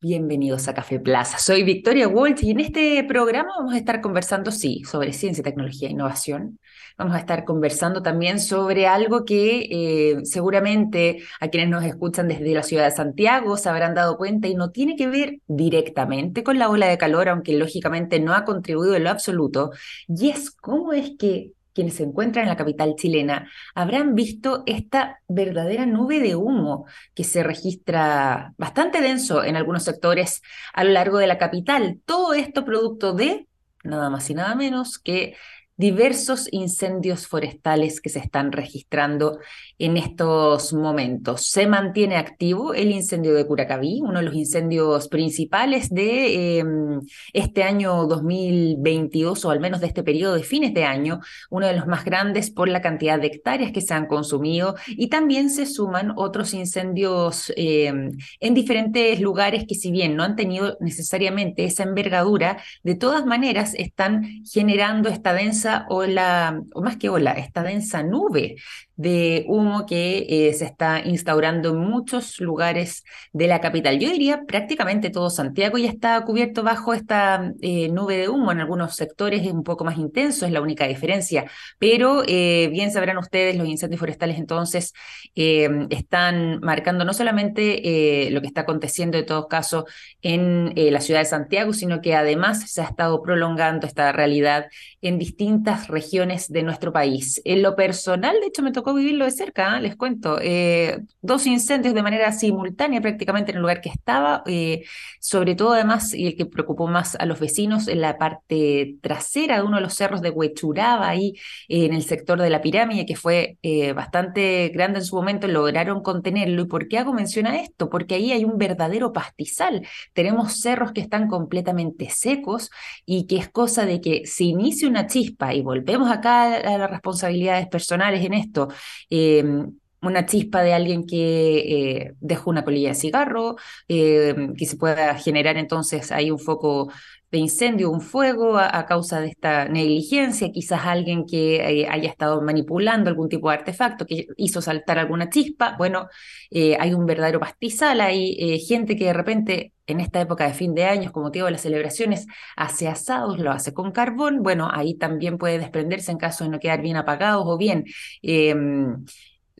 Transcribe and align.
Bienvenidos 0.00 0.68
a 0.68 0.74
Café 0.74 1.00
Plaza. 1.00 1.38
Soy 1.38 1.64
Victoria 1.64 2.06
Walsh 2.06 2.44
y 2.44 2.52
en 2.52 2.60
este 2.60 3.02
programa 3.02 3.48
vamos 3.58 3.74
a 3.74 3.78
estar 3.78 4.00
conversando, 4.00 4.52
sí, 4.52 4.84
sobre 4.84 5.12
ciencia, 5.12 5.42
tecnología 5.42 5.88
e 5.88 5.90
innovación. 5.90 6.60
Vamos 6.96 7.16
a 7.16 7.18
estar 7.18 7.44
conversando 7.44 8.00
también 8.00 8.38
sobre 8.38 8.86
algo 8.86 9.24
que 9.24 9.66
eh, 9.68 10.20
seguramente 10.22 11.24
a 11.40 11.48
quienes 11.48 11.68
nos 11.70 11.82
escuchan 11.82 12.28
desde 12.28 12.54
la 12.54 12.62
ciudad 12.62 12.84
de 12.84 12.92
Santiago 12.92 13.56
se 13.56 13.70
habrán 13.70 13.96
dado 13.96 14.16
cuenta 14.18 14.46
y 14.46 14.54
no 14.54 14.70
tiene 14.70 14.94
que 14.94 15.08
ver 15.08 15.40
directamente 15.48 16.44
con 16.44 16.60
la 16.60 16.70
ola 16.70 16.86
de 16.86 16.96
calor, 16.96 17.28
aunque 17.28 17.54
lógicamente 17.54 18.20
no 18.20 18.34
ha 18.34 18.44
contribuido 18.44 18.94
en 18.94 19.02
lo 19.02 19.10
absoluto, 19.10 19.72
y 20.06 20.30
es 20.30 20.52
cómo 20.52 20.92
es 20.92 21.10
que 21.18 21.54
quienes 21.78 21.94
se 21.94 22.02
encuentran 22.02 22.42
en 22.42 22.48
la 22.48 22.56
capital 22.56 22.96
chilena 22.96 23.48
habrán 23.72 24.16
visto 24.16 24.64
esta 24.66 25.20
verdadera 25.28 25.86
nube 25.86 26.18
de 26.18 26.34
humo 26.34 26.86
que 27.14 27.22
se 27.22 27.44
registra 27.44 28.52
bastante 28.58 29.00
denso 29.00 29.44
en 29.44 29.54
algunos 29.54 29.84
sectores 29.84 30.42
a 30.72 30.82
lo 30.82 30.90
largo 30.90 31.18
de 31.18 31.28
la 31.28 31.38
capital. 31.38 32.00
Todo 32.04 32.34
esto 32.34 32.64
producto 32.64 33.12
de 33.12 33.46
nada 33.84 34.10
más 34.10 34.28
y 34.28 34.34
nada 34.34 34.56
menos 34.56 34.98
que 34.98 35.36
diversos 35.78 36.48
incendios 36.50 37.28
forestales 37.28 38.00
que 38.00 38.08
se 38.08 38.18
están 38.18 38.50
registrando 38.50 39.38
en 39.78 39.96
estos 39.96 40.72
momentos. 40.72 41.46
Se 41.46 41.68
mantiene 41.68 42.16
activo 42.16 42.74
el 42.74 42.90
incendio 42.90 43.32
de 43.32 43.46
Curacaví, 43.46 44.00
uno 44.02 44.18
de 44.18 44.24
los 44.24 44.34
incendios 44.34 45.06
principales 45.06 45.88
de 45.88 46.58
em, 46.58 47.00
este 47.32 47.62
año 47.62 48.06
2022 48.06 49.44
o 49.44 49.50
al 49.52 49.60
menos 49.60 49.80
de 49.80 49.86
este 49.86 50.02
periodo 50.02 50.34
de 50.34 50.42
fines 50.42 50.74
de 50.74 50.84
año, 50.84 51.20
uno 51.48 51.68
de 51.68 51.76
los 51.76 51.86
más 51.86 52.04
grandes 52.04 52.50
por 52.50 52.68
la 52.68 52.82
cantidad 52.82 53.20
de 53.20 53.28
hectáreas 53.28 53.70
que 53.70 53.80
se 53.80 53.94
han 53.94 54.06
consumido 54.06 54.74
y 54.88 55.06
también 55.06 55.48
se 55.48 55.64
suman 55.64 56.12
otros 56.16 56.54
incendios 56.54 57.52
em, 57.56 58.10
en 58.40 58.54
diferentes 58.54 59.20
lugares 59.20 59.64
que 59.68 59.76
si 59.76 59.92
bien 59.92 60.16
no 60.16 60.24
han 60.24 60.34
tenido 60.34 60.76
necesariamente 60.80 61.64
esa 61.64 61.84
envergadura, 61.84 62.60
de 62.82 62.96
todas 62.96 63.24
maneras 63.24 63.74
están 63.74 64.42
generando 64.44 65.08
esta 65.08 65.32
densa 65.32 65.67
ola, 65.88 66.60
o 66.74 66.82
más 66.82 66.96
que 66.96 67.08
ola, 67.08 67.32
esta 67.32 67.62
densa 67.62 68.02
nube 68.02 68.56
de 68.98 69.44
humo 69.46 69.86
que 69.86 70.26
eh, 70.28 70.52
se 70.54 70.64
está 70.64 71.00
instaurando 71.04 71.70
en 71.70 71.78
muchos 71.78 72.40
lugares 72.40 73.04
de 73.32 73.46
la 73.46 73.60
capital. 73.60 74.00
Yo 74.00 74.10
diría 74.10 74.42
prácticamente 74.44 75.08
todo 75.10 75.30
Santiago 75.30 75.78
ya 75.78 75.88
está 75.88 76.20
cubierto 76.24 76.64
bajo 76.64 76.92
esta 76.94 77.52
eh, 77.62 77.88
nube 77.90 78.16
de 78.16 78.28
humo. 78.28 78.50
En 78.50 78.58
algunos 78.58 78.96
sectores 78.96 79.42
es 79.46 79.52
un 79.52 79.62
poco 79.62 79.84
más 79.84 79.98
intenso, 79.98 80.46
es 80.46 80.52
la 80.52 80.60
única 80.60 80.88
diferencia. 80.88 81.48
Pero 81.78 82.24
eh, 82.26 82.68
bien 82.72 82.90
sabrán 82.90 83.18
ustedes, 83.18 83.56
los 83.56 83.68
incendios 83.68 84.00
forestales 84.00 84.36
entonces 84.36 84.92
están 85.34 86.58
marcando 86.60 87.04
no 87.04 87.14
solamente 87.14 88.28
lo 88.32 88.40
que 88.40 88.48
está 88.48 88.62
aconteciendo 88.62 89.16
en 89.16 89.26
todos 89.26 89.46
casos 89.46 89.84
en 90.22 90.72
la 90.74 91.00
ciudad 91.00 91.20
de 91.20 91.26
Santiago, 91.26 91.72
sino 91.72 92.00
que 92.00 92.16
además 92.16 92.68
se 92.68 92.80
ha 92.80 92.84
estado 92.84 93.22
prolongando 93.22 93.86
esta 93.86 94.10
realidad 94.10 94.66
en 95.00 95.18
distintas 95.20 95.86
regiones 95.86 96.48
de 96.48 96.64
nuestro 96.64 96.92
país. 96.92 97.40
En 97.44 97.62
lo 97.62 97.76
personal, 97.76 98.40
de 98.40 98.48
hecho, 98.48 98.62
me 98.62 98.72
tocó 98.72 98.87
vivirlo 98.94 99.24
de 99.24 99.30
cerca, 99.30 99.76
¿eh? 99.76 99.80
les 99.82 99.96
cuento. 99.96 100.38
Eh, 100.40 101.00
dos 101.22 101.46
incendios 101.46 101.94
de 101.94 102.02
manera 102.02 102.32
simultánea 102.32 103.00
prácticamente 103.00 103.50
en 103.50 103.56
el 103.56 103.62
lugar 103.62 103.80
que 103.80 103.88
estaba, 103.88 104.42
eh, 104.46 104.84
sobre 105.20 105.54
todo 105.54 105.72
además, 105.72 106.14
y 106.14 106.26
el 106.26 106.36
que 106.36 106.46
preocupó 106.46 106.86
más 106.86 107.16
a 107.16 107.26
los 107.26 107.40
vecinos, 107.40 107.88
en 107.88 108.00
la 108.00 108.18
parte 108.18 108.96
trasera 109.00 109.56
de 109.56 109.62
uno 109.62 109.76
de 109.76 109.82
los 109.82 109.94
cerros 109.94 110.22
de 110.22 110.30
Huechuraba, 110.30 111.08
ahí 111.08 111.34
en 111.68 111.92
el 111.94 112.02
sector 112.02 112.40
de 112.40 112.50
la 112.50 112.60
pirámide, 112.60 113.06
que 113.06 113.16
fue 113.16 113.58
bastante 113.94 114.68
grande 114.68 115.00
en 115.00 115.04
su 115.04 115.16
momento, 115.16 115.48
lograron 115.48 116.02
contenerlo. 116.02 116.62
¿Y 116.62 116.66
por 116.66 116.88
qué 116.88 116.98
hago 116.98 117.12
mención 117.12 117.46
a 117.46 117.60
esto? 117.60 117.88
Porque 117.90 118.14
ahí 118.14 118.32
hay 118.32 118.44
un 118.44 118.58
verdadero 118.58 119.12
pastizal. 119.12 119.86
Tenemos 120.12 120.60
cerros 120.60 120.92
que 120.92 121.00
están 121.00 121.28
completamente 121.28 122.10
secos 122.10 122.70
y 123.04 123.26
que 123.26 123.36
es 123.36 123.48
cosa 123.48 123.86
de 123.86 124.00
que 124.00 124.26
se 124.26 124.44
inicie 124.44 124.88
una 124.88 125.06
chispa, 125.06 125.54
y 125.54 125.62
volvemos 125.62 126.10
acá 126.10 126.56
a 126.56 126.78
las 126.78 126.90
responsabilidades 126.90 127.66
personales 127.68 128.24
en 128.24 128.34
esto, 128.34 128.68
Em, 129.10 129.72
una 130.00 130.26
chispa 130.26 130.62
de 130.62 130.74
alguien 130.74 131.06
que 131.06 131.58
eh, 132.06 132.14
dejó 132.20 132.50
una 132.50 132.64
colilla 132.64 132.90
de 132.90 132.94
cigarro, 132.94 133.56
em, 133.88 134.54
que 134.54 134.66
se 134.66 134.76
pueda 134.76 135.14
generar 135.16 135.56
entonces 135.56 136.12
ahí 136.12 136.30
un 136.30 136.38
foco 136.38 136.92
de 137.30 137.38
incendio, 137.38 137.90
un 137.90 138.00
fuego 138.00 138.58
a, 138.58 138.86
causa 138.86 139.20
de 139.20 139.28
esta 139.28 139.66
negligencia, 139.68 140.50
quizás 140.52 140.86
alguien 140.86 141.26
que 141.26 141.56
eh, 141.56 141.88
haya 141.90 142.08
estado 142.08 142.40
manipulando 142.40 143.10
algún 143.10 143.28
tipo 143.28 143.50
de 143.50 143.56
artefacto 143.56 144.06
que 144.06 144.26
hizo 144.36 144.62
saltar 144.62 144.98
alguna 144.98 145.28
chispa. 145.28 145.76
Bueno, 145.76 146.08
eh, 146.50 146.76
hay 146.80 146.94
un 146.94 147.06
verdadero 147.06 147.40
pastizal, 147.40 148.00
hay 148.00 148.36
eh, 148.38 148.58
gente 148.58 148.96
que 148.96 149.06
de 149.06 149.12
repente 149.12 149.72
en 149.86 150.00
esta 150.00 150.20
época 150.20 150.46
de 150.46 150.54
fin 150.54 150.74
de 150.74 150.84
años, 150.84 151.12
como 151.12 151.26
motivo 151.26 151.46
de 151.46 151.52
las 151.52 151.62
celebraciones, 151.62 152.26
hace 152.56 152.88
asados, 152.88 153.38
lo 153.38 153.50
hace 153.50 153.72
con 153.72 153.90
carbón. 153.90 154.42
Bueno, 154.42 154.68
ahí 154.72 154.94
también 154.94 155.38
puede 155.38 155.58
desprenderse 155.58 156.12
en 156.12 156.18
caso 156.18 156.44
de 156.44 156.50
no 156.50 156.60
quedar 156.60 156.82
bien 156.82 156.96
apagados 156.96 157.44
o 157.46 157.56
bien 157.56 157.84
em, 158.22 159.04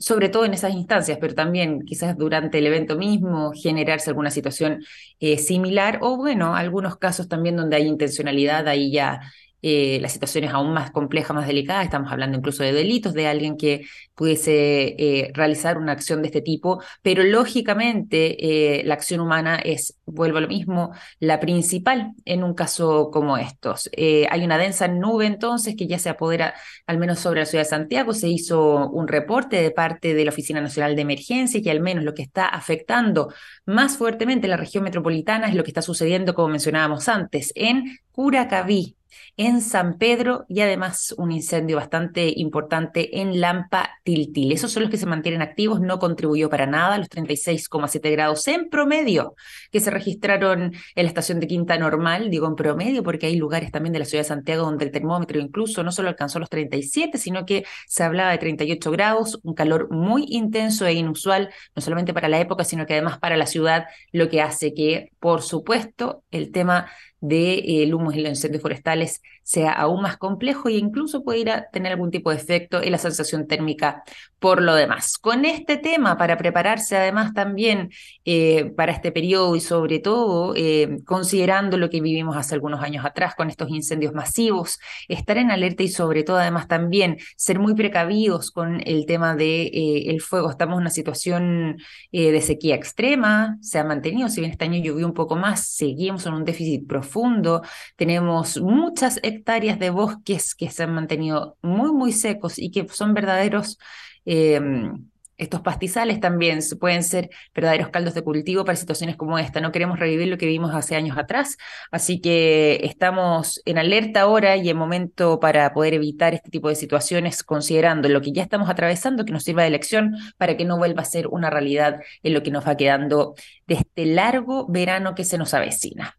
sobre 0.01 0.29
todo 0.29 0.45
en 0.45 0.55
esas 0.55 0.73
instancias, 0.73 1.19
pero 1.21 1.35
también 1.35 1.85
quizás 1.85 2.17
durante 2.17 2.59
el 2.59 2.67
evento 2.67 2.97
mismo 2.97 3.53
generarse 3.53 4.11
alguna 4.11 4.31
situación 4.31 4.83
eh, 5.21 5.39
similar 5.39 5.99
o 6.03 6.17
bueno, 6.17 6.55
algunos 6.55 6.97
casos 6.97 7.29
también 7.29 7.57
donde 7.57 7.77
hay 7.77 7.87
intencionalidad, 7.87 8.69
ahí 8.69 8.93
ya 8.93 9.21
eh, 9.63 9.99
la 10.01 10.09
situación 10.09 10.45
es 10.45 10.53
aún 10.53 10.73
más 10.73 10.91
compleja, 10.91 11.33
más 11.35 11.47
delicada, 11.47 11.83
estamos 11.83 12.13
hablando 12.13 12.39
incluso 12.39 12.63
de 12.63 12.73
delitos, 12.73 13.15
de 13.15 13.27
alguien 13.27 13.57
que 13.57 13.87
pudiese 14.15 14.95
eh, 14.99 15.31
realizar 15.35 15.79
una 15.79 15.93
acción 15.93 16.23
de 16.23 16.29
este 16.29 16.41
tipo, 16.41 16.83
pero 17.03 17.23
lógicamente 17.25 18.79
eh, 18.79 18.85
la 18.85 18.95
acción 18.95 19.21
humana 19.21 19.57
es, 19.57 19.99
vuelvo 20.07 20.39
a 20.39 20.41
lo 20.43 20.49
mismo, 20.49 20.93
la 21.21 21.41
principal 21.41 22.13
en 22.25 22.45
un 22.45 22.55
caso 22.55 23.11
como 23.11 23.37
estos. 23.37 23.91
hay 23.97 24.45
una 24.45 24.59
densa 24.59 24.89
nube 24.89 25.27
entonces 25.27 25.75
que 25.77 25.87
ya 25.87 25.99
se 25.99 26.09
apodera 26.09 26.55
al 26.87 26.99
menos 26.99 27.19
sobre 27.19 27.41
la 27.41 27.47
ciudad 27.47 27.65
de 27.65 27.71
Santiago, 27.71 28.15
se 28.15 28.29
hizo 28.29 28.89
un 28.91 29.09
reporte 29.09 29.61
de 29.61 29.71
parte 29.71 30.15
de 30.15 30.25
la 30.25 30.31
Oficina 30.31 30.61
Nacional 30.61 30.97
de 30.97 31.03
Emergencia 31.03 31.61
que 31.63 31.71
al 31.71 31.81
menos 31.81 32.05
lo 32.05 32.15
que 32.15 32.23
está 32.23 32.47
afectando 32.47 33.33
más 33.67 33.97
fuertemente 33.97 34.49
la 34.49 34.57
región 34.57 34.85
metropolitana 34.85 35.49
es 35.49 35.55
lo 35.55 35.65
que 35.65 35.71
está 35.71 35.83
sucediendo, 35.83 36.35
como 36.35 36.49
mencionábamos 36.49 37.09
antes, 37.09 37.53
en 37.55 37.99
Curacaví, 38.13 38.97
en 39.37 39.61
San 39.61 39.99
Pedro 39.99 40.45
y 40.49 40.61
además 40.61 41.15
un 41.17 41.33
incendio 41.33 41.77
bastante 41.77 42.33
importante 42.37 43.21
en 43.21 43.41
Lampa 43.41 43.91
Tiltil. 44.03 44.53
Esos 44.53 44.73
son 44.73 44.83
los 44.83 44.91
que 44.91 44.97
se 44.97 45.07
mantienen 45.07 45.43
activos, 45.43 45.81
no 45.81 45.99
contribuyó 45.99 46.51
para 46.51 46.67
nada 46.67 46.99
los 46.99 47.09
36,7 47.09 48.11
grados 48.11 48.47
en 48.49 48.69
promedio 48.69 49.35
que 49.71 49.81
se 49.81 49.91
registraron 49.91 50.73
en 50.95 51.05
la 51.05 51.09
estación 51.09 51.41
de 51.41 51.47
Quinta 51.47 51.79
Normal, 51.79 52.31
digo 52.31 52.47
en 52.47 52.57
promedio 52.57 53.03
porque 53.03 53.27
hay 53.27 53.37
lugares 53.37 53.71
también 53.71 53.93
de 53.93 54.01
la 54.01 54.05
ciudad 54.05 54.25
de 54.25 54.29
Santiago 54.29 54.65
donde 54.65 54.85
el 54.85 54.91
termómetro 54.91 55.41
incluso 55.41 55.83
no 55.83 55.93
solo 55.93 56.09
alcanzó 56.09 56.39
los 56.39 56.51
37, 56.51 57.19
sino 57.19 57.47
que 57.47 57.65
se 57.87 58.03
hablaba 58.03 58.31
de 58.31 58.39
38 58.39 58.91
grados, 58.91 59.41
un 59.43 59.55
calor 59.55 59.91
muy 59.91 60.25
intenso 60.29 60.87
e 60.87 60.95
inusual, 60.95 61.51
no 61.75 61.83
solamente 61.83 62.15
para 62.15 62.29
la 62.29 62.41
época, 62.41 62.65
sino 62.65 62.87
que 62.87 62.95
además 62.95 63.19
para 63.19 63.37
la 63.37 63.47
ciudad, 63.47 63.87
lo 64.13 64.29
que 64.29 64.43
hace 64.43 64.75
que, 64.75 65.13
por 65.21 65.43
supuesto, 65.43 66.23
el 66.31 66.51
tema 66.53 66.91
de, 67.21 67.63
humo 67.95 68.13
y 68.13 68.21
los 68.21 68.31
incendios 68.31 68.63
forestales 68.63 69.23
sea 69.49 69.73
aún 69.73 70.03
más 70.03 70.19
complejo 70.19 70.69
e 70.69 70.75
incluso 70.75 71.25
puede 71.25 71.39
ir 71.39 71.51
a 71.51 71.71
tener 71.71 71.93
algún 71.93 72.11
tipo 72.11 72.29
de 72.31 72.37
efecto 72.37 72.83
en 72.83 72.93
la 72.93 72.99
sensación 72.99 73.47
térmica 73.47 74.05
por 74.39 74.61
lo 74.63 74.75
demás. 74.75 75.17
Con 75.17 75.47
este 75.47 75.79
tema, 75.79 76.19
para 76.19 76.37
prepararse 76.37 76.99
además 76.99 77.33
también 77.33 77.91
eh, 78.27 78.67
para 78.77 78.93
este 78.93 79.11
periodo 79.11 79.57
y 79.57 79.61
sobre 79.61 80.01
todo 80.01 80.53
eh, 80.55 80.99
considerando 81.07 81.79
lo 81.79 81.89
que 81.89 82.03
vivimos 82.03 82.37
hace 82.37 82.55
algunos 82.55 82.83
años 82.83 83.07
atrás 83.07 83.35
con 83.35 83.49
estos 83.49 83.71
incendios 83.71 84.13
masivos, 84.13 84.79
estar 85.09 85.39
en 85.39 85.51
alerta 85.51 85.83
y 85.83 85.89
sobre 85.89 86.25
todo 86.25 86.37
además 86.37 86.69
también 86.69 87.17
ser 87.39 87.59
muy 87.59 87.75
precavidos 87.75 88.51
con 88.51 88.83
el 88.85 89.07
tema 89.07 89.35
del 89.35 89.71
de, 89.71 90.11
eh, 90.15 90.21
fuego. 90.21 90.51
Estamos 90.51 90.75
en 90.75 90.81
una 90.83 90.91
situación 90.91 91.79
de 92.13 92.41
sequía 92.43 92.75
extrema, 92.75 93.57
se 93.63 93.79
ha 93.79 93.85
mantenido, 93.85 94.29
si 94.29 94.41
bien 94.41 94.51
este 94.51 94.67
año 94.67 94.79
llovió 94.83 95.07
un 95.07 95.15
poco 95.15 95.37
más, 95.37 95.69
seguimos 95.69 96.27
en 96.27 96.35
un 96.35 96.45
déficit 96.45 96.87
profundo, 96.87 97.63
tenemos 97.97 98.61
muchas 98.61 99.21
hectáreas 99.39 99.79
de 99.79 99.91
bosques 99.91 100.55
que 100.55 100.71
se 100.71 100.83
han 100.85 100.95
mantenido 100.95 101.57
muy, 101.63 101.93
muy 101.93 102.13
secos 102.13 102.59
y 102.59 102.71
que 102.71 102.87
son 102.89 103.15
verdaderos, 103.15 103.79
em, 104.25 105.09
estos 105.39 105.61
pastizales 105.61 106.21
también 106.21 106.59
pueden 106.81 107.05
ser 107.05 107.31
verdaderos 107.55 107.91
caldos 107.91 108.15
de 108.15 108.23
cultivo 108.23 108.65
para 108.65 108.77
situaciones 108.77 109.17
como 109.17 109.39
esta. 109.39 109.61
No 109.61 109.71
queremos 109.73 109.99
revivir 109.99 110.29
lo 110.29 110.37
que 110.37 110.47
vimos 110.47 110.75
hace 110.75 110.97
años 110.97 111.17
atrás, 111.17 111.57
así 111.93 112.21
que 112.21 112.81
estamos 112.83 113.63
en 113.65 113.79
alerta 113.79 114.23
ahora 114.23 114.57
y 114.57 114.69
en 114.69 114.77
momento 114.77 115.39
para 115.39 115.73
poder 115.73 115.95
evitar 115.95 116.35
este 116.35 116.51
tipo 116.51 116.69
de 116.69 116.75
situaciones, 116.75 117.45
considerando 117.45 118.09
lo 118.09 118.21
que 118.21 118.33
ya 118.33 118.43
estamos 118.43 118.69
atravesando, 118.69 119.25
que 119.25 119.33
nos 119.33 119.45
sirva 119.45 119.63
de 119.63 119.71
lección 119.71 120.17
para 120.37 120.57
que 120.57 120.65
no 120.65 120.77
vuelva 120.77 121.03
a 121.03 121.05
ser 121.07 121.29
una 121.29 121.51
realidad 121.51 122.01
en 122.23 122.35
lo 122.35 122.43
que 122.43 122.51
nos 122.51 122.67
va 122.67 122.77
quedando 122.77 123.35
de 123.67 123.77
este 123.77 124.07
largo 124.07 124.67
verano 124.69 125.15
que 125.15 125.25
se 125.25 125.39
nos 125.39 125.55
avecina. 125.55 126.18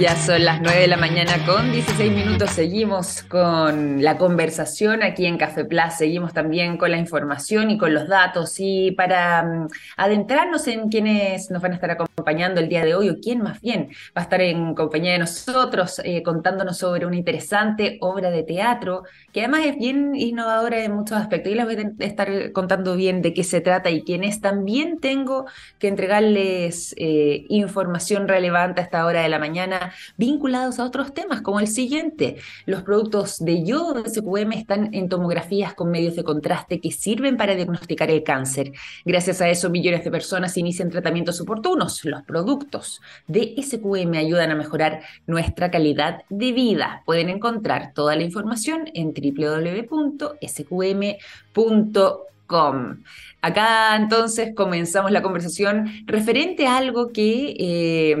Ya 0.00 0.16
son 0.16 0.44
las 0.44 0.60
9 0.60 0.80
de 0.80 0.86
la 0.88 0.96
mañana 0.96 1.32
con 1.46 1.70
16 1.70 2.12
minutos. 2.12 2.50
Seguimos 2.50 3.22
con 3.22 4.02
la 4.02 4.18
conversación 4.18 5.04
aquí 5.04 5.24
en 5.24 5.38
Café 5.38 5.64
Plus. 5.64 5.94
Seguimos 5.96 6.32
también 6.32 6.76
con 6.76 6.90
la 6.90 6.98
información 6.98 7.70
y 7.70 7.78
con 7.78 7.94
los 7.94 8.08
datos. 8.08 8.54
Y 8.58 8.90
para 8.90 9.44
mm, 9.44 9.68
adentrarnos 9.96 10.66
en 10.66 10.88
quienes 10.88 11.48
nos 11.50 11.62
van 11.62 11.72
a 11.72 11.74
estar 11.76 11.92
acompañando 11.92 12.13
el 12.30 12.68
día 12.68 12.84
de 12.84 12.94
hoy, 12.94 13.10
o 13.10 13.20
quién 13.20 13.42
más 13.42 13.60
bien 13.60 13.88
va 14.16 14.20
a 14.20 14.22
estar 14.22 14.40
en 14.40 14.74
compañía 14.74 15.12
de 15.12 15.18
nosotros, 15.18 16.00
eh, 16.04 16.22
contándonos 16.22 16.78
sobre 16.78 17.06
una 17.06 17.16
interesante 17.16 17.98
obra 18.00 18.30
de 18.30 18.42
teatro 18.42 19.04
que 19.32 19.40
además 19.40 19.62
es 19.66 19.78
bien 19.78 20.14
innovadora 20.14 20.84
en 20.84 20.92
muchos 20.92 21.18
aspectos. 21.18 21.52
Y 21.52 21.54
les 21.56 21.64
voy 21.64 21.76
a 21.76 22.04
estar 22.04 22.52
contando 22.52 22.96
bien 22.96 23.22
de 23.22 23.34
qué 23.34 23.44
se 23.44 23.60
trata 23.60 23.90
y 23.90 24.02
quién 24.02 24.24
es. 24.24 24.40
También 24.40 24.98
tengo 25.00 25.46
que 25.78 25.88
entregarles 25.88 26.94
eh, 26.96 27.44
información 27.48 28.28
relevante 28.28 28.80
a 28.80 28.84
esta 28.84 29.04
hora 29.06 29.22
de 29.22 29.28
la 29.28 29.38
mañana 29.38 29.92
vinculados 30.16 30.78
a 30.78 30.84
otros 30.84 31.14
temas, 31.14 31.42
como 31.42 31.60
el 31.60 31.68
siguiente. 31.68 32.36
Los 32.66 32.82
productos 32.82 33.44
de 33.44 33.64
yodo 33.64 33.94
de 33.94 34.08
SQM 34.08 34.52
están 34.52 34.94
en 34.94 35.08
tomografías 35.08 35.74
con 35.74 35.90
medios 35.90 36.16
de 36.16 36.24
contraste 36.24 36.80
que 36.80 36.90
sirven 36.90 37.36
para 37.36 37.54
diagnosticar 37.54 38.10
el 38.10 38.22
cáncer. 38.22 38.72
Gracias 39.04 39.40
a 39.40 39.48
eso, 39.48 39.70
millones 39.70 40.04
de 40.04 40.10
personas 40.10 40.56
inician 40.56 40.90
tratamientos 40.90 41.40
oportunos. 41.40 42.02
Los 42.14 42.22
productos 42.22 43.02
de 43.26 43.56
SQM 43.60 44.14
ayudan 44.14 44.52
a 44.52 44.54
mejorar 44.54 45.02
nuestra 45.26 45.72
calidad 45.72 46.22
de 46.28 46.52
vida. 46.52 47.02
Pueden 47.06 47.28
encontrar 47.28 47.92
toda 47.92 48.14
la 48.14 48.22
información 48.22 48.88
en 48.94 49.12
www.sqm.com. 49.12 50.14
Acá 53.42 53.96
entonces 53.96 54.54
comenzamos 54.54 55.10
la 55.10 55.22
conversación 55.22 55.90
referente 56.06 56.68
a 56.68 56.76
algo 56.76 57.10
que 57.10 57.56
eh, 57.58 58.16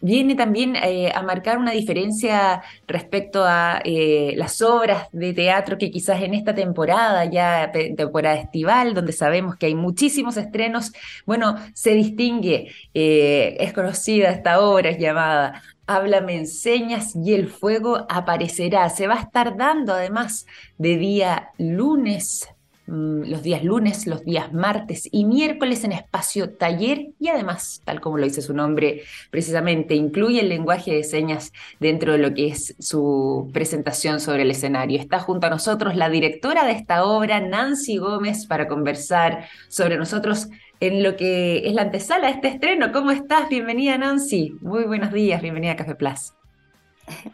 viene 0.00 0.34
también 0.34 0.76
eh, 0.76 1.12
a 1.14 1.22
marcar 1.22 1.58
una 1.58 1.72
diferencia 1.72 2.62
respecto 2.86 3.44
a 3.44 3.80
eh, 3.84 4.34
las 4.36 4.62
obras 4.62 5.08
de 5.12 5.32
teatro 5.32 5.78
que 5.78 5.90
quizás 5.90 6.22
en 6.22 6.34
esta 6.34 6.54
temporada, 6.54 7.24
ya 7.26 7.70
temporada 7.72 8.36
estival, 8.36 8.94
donde 8.94 9.12
sabemos 9.12 9.56
que 9.56 9.66
hay 9.66 9.74
muchísimos 9.74 10.36
estrenos, 10.36 10.92
bueno, 11.26 11.56
se 11.74 11.92
distingue, 11.94 12.72
eh, 12.94 13.56
es 13.60 13.72
conocida 13.72 14.30
esta 14.30 14.60
obra, 14.60 14.90
es 14.90 14.98
llamada 14.98 15.62
Háblame 15.86 16.36
enseñas 16.36 17.16
y 17.16 17.34
el 17.34 17.48
fuego 17.48 18.06
aparecerá. 18.08 18.88
Se 18.90 19.08
va 19.08 19.14
a 19.14 19.22
estar 19.22 19.56
dando 19.56 19.92
además 19.92 20.46
de 20.78 20.96
día 20.96 21.50
lunes 21.58 22.48
los 22.90 23.42
días 23.42 23.62
lunes, 23.62 24.06
los 24.06 24.24
días 24.24 24.52
martes 24.52 25.08
y 25.12 25.24
miércoles 25.24 25.84
en 25.84 25.92
espacio 25.92 26.50
taller 26.50 27.10
y 27.20 27.28
además, 27.28 27.82
tal 27.84 28.00
como 28.00 28.18
lo 28.18 28.24
dice 28.24 28.42
su 28.42 28.52
nombre, 28.52 29.02
precisamente 29.30 29.94
incluye 29.94 30.40
el 30.40 30.48
lenguaje 30.48 30.92
de 30.92 31.04
señas 31.04 31.52
dentro 31.78 32.12
de 32.12 32.18
lo 32.18 32.34
que 32.34 32.48
es 32.48 32.74
su 32.80 33.48
presentación 33.52 34.18
sobre 34.18 34.42
el 34.42 34.50
escenario. 34.50 34.98
Está 34.98 35.20
junto 35.20 35.46
a 35.46 35.50
nosotros 35.50 35.94
la 35.94 36.08
directora 36.08 36.64
de 36.64 36.72
esta 36.72 37.04
obra, 37.04 37.40
Nancy 37.40 37.98
Gómez, 37.98 38.46
para 38.46 38.66
conversar 38.66 39.46
sobre 39.68 39.96
nosotros 39.96 40.48
en 40.80 41.04
lo 41.04 41.14
que 41.14 41.68
es 41.68 41.74
la 41.74 41.82
antesala 41.82 42.26
de 42.26 42.34
este 42.34 42.48
estreno. 42.48 42.90
¿Cómo 42.90 43.12
estás? 43.12 43.48
Bienvenida, 43.48 43.98
Nancy. 43.98 44.56
Muy 44.60 44.84
buenos 44.84 45.12
días, 45.12 45.40
bienvenida 45.40 45.72
a 45.72 45.76
Café 45.76 45.94
Plus. 45.94 46.32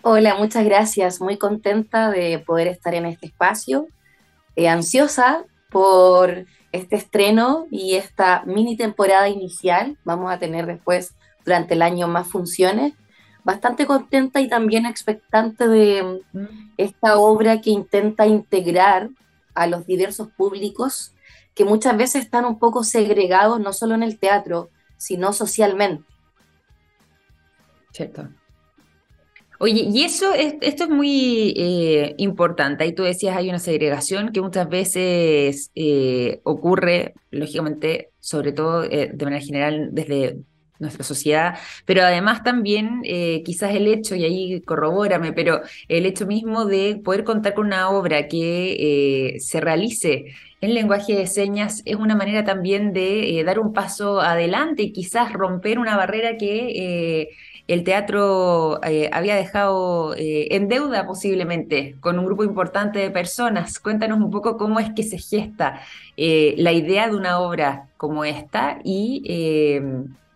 Hola, 0.03 0.35
muchas 0.35 0.65
gracias. 0.65 1.21
Muy 1.21 1.39
contenta 1.39 2.11
de 2.11 2.39
poder 2.41 2.67
estar 2.67 2.95
en 2.95 3.07
este 3.07 3.27
espacio 3.27 3.89
eh, 4.57 4.69
ansiosa 4.69 5.45
por 5.71 6.47
este 6.73 6.97
estreno 6.97 7.67
y 7.71 7.95
esta 7.95 8.43
mini 8.47 8.77
temporada 8.77 9.29
inicial. 9.29 9.97
Vamos 10.05 10.33
a 10.33 10.39
tener 10.39 10.67
después, 10.67 11.15
durante 11.45 11.75
el 11.75 11.83
año, 11.83 12.09
más 12.09 12.29
funciones. 12.29 12.95
Bastante 13.45 13.87
contenta 13.87 14.41
y 14.41 14.49
también 14.49 14.87
expectante 14.87 15.69
de 15.69 16.23
esta 16.77 17.19
obra 17.19 17.61
que 17.61 17.71
intenta 17.71 18.27
integrar 18.27 19.11
a 19.55 19.67
los 19.67 19.87
diversos 19.87 20.29
públicos 20.37 21.13
que 21.55 21.65
muchas 21.65 21.97
veces 21.97 22.25
están 22.25 22.45
un 22.45 22.59
poco 22.59 22.85
segregados, 22.85 23.61
no 23.61 23.73
solo 23.73 23.95
en 23.95 24.03
el 24.03 24.19
teatro, 24.19 24.69
sino 24.99 25.33
socialmente. 25.33 26.05
Cierto. 27.93 28.29
Oye, 29.59 29.89
y 29.91 30.05
eso, 30.05 30.35
es, 30.35 30.55
esto 30.61 30.85
es 30.85 30.91
muy 30.91 31.55
eh, 31.57 32.15
importante. 32.19 32.85
Ahí 32.85 32.93
tú 32.93 33.05
decías, 33.05 33.37
hay 33.37 33.49
una 33.49 33.59
segregación 33.59 34.33
que 34.33 34.43
muchas 34.43 34.69
veces 34.69 35.71
eh, 35.75 36.41
ocurre, 36.43 37.15
lógicamente, 37.31 38.11
sobre 38.21 38.53
todo 38.53 38.85
eh, 38.85 39.11
de 39.15 39.25
manera 39.25 39.43
general 39.43 39.89
desde 39.93 40.39
nuestra 40.79 41.05
sociedad, 41.05 41.59
pero 41.87 42.03
además 42.03 42.43
también 42.43 43.01
quizás 43.47 43.75
el 43.75 43.87
hecho, 43.87 44.15
y 44.15 44.25
ahí 44.25 44.61
corrobórame, 44.61 45.33
pero 45.33 45.63
el 45.89 46.05
hecho 46.05 46.27
mismo 46.27 46.67
de 46.67 47.01
poder 47.03 47.25
contar 47.25 47.55
con 47.55 47.69
una 47.69 47.89
obra 47.89 48.29
que 48.29 49.39
se 49.41 49.59
realice 49.63 50.35
en 50.61 50.75
lenguaje 50.75 51.15
de 51.15 51.27
señas 51.29 51.81
es 51.87 51.97
una 51.97 52.15
manera 52.15 52.45
también 52.45 52.93
de 52.93 53.43
dar 53.47 53.59
un 53.59 53.73
paso 53.73 54.21
adelante 54.21 54.83
y 54.83 54.93
quizás 54.93 55.33
romper 55.33 55.79
una 55.79 55.97
barrera 55.97 56.37
que 56.37 57.31
el 57.69 57.83
teatro 57.83 58.81
eh, 58.85 59.11
había 59.13 59.35
dejado 59.35 60.15
eh, 60.15 60.55
en 60.55 60.69
deuda 60.69 61.05
posiblemente 61.07 61.97
con 62.01 62.19
un 62.19 62.27
grupo 62.27 62.45
importante 62.45 63.01
de 63.01 63.11
personas. 63.11 63.81
Cuéntanos 63.81 64.21
un 64.21 64.31
poco 64.31 64.57
cómo 64.57 64.79
es 64.79 64.93
que 64.93 65.03
se 65.03 65.19
gesta 65.19 65.81
eh, 66.17 66.55
la 66.59 66.73
idea 66.73 67.09
de 67.09 67.17
una 67.17 67.41
obra 67.41 67.89
como 67.97 68.25
esta 68.25 68.79
y 68.85 69.81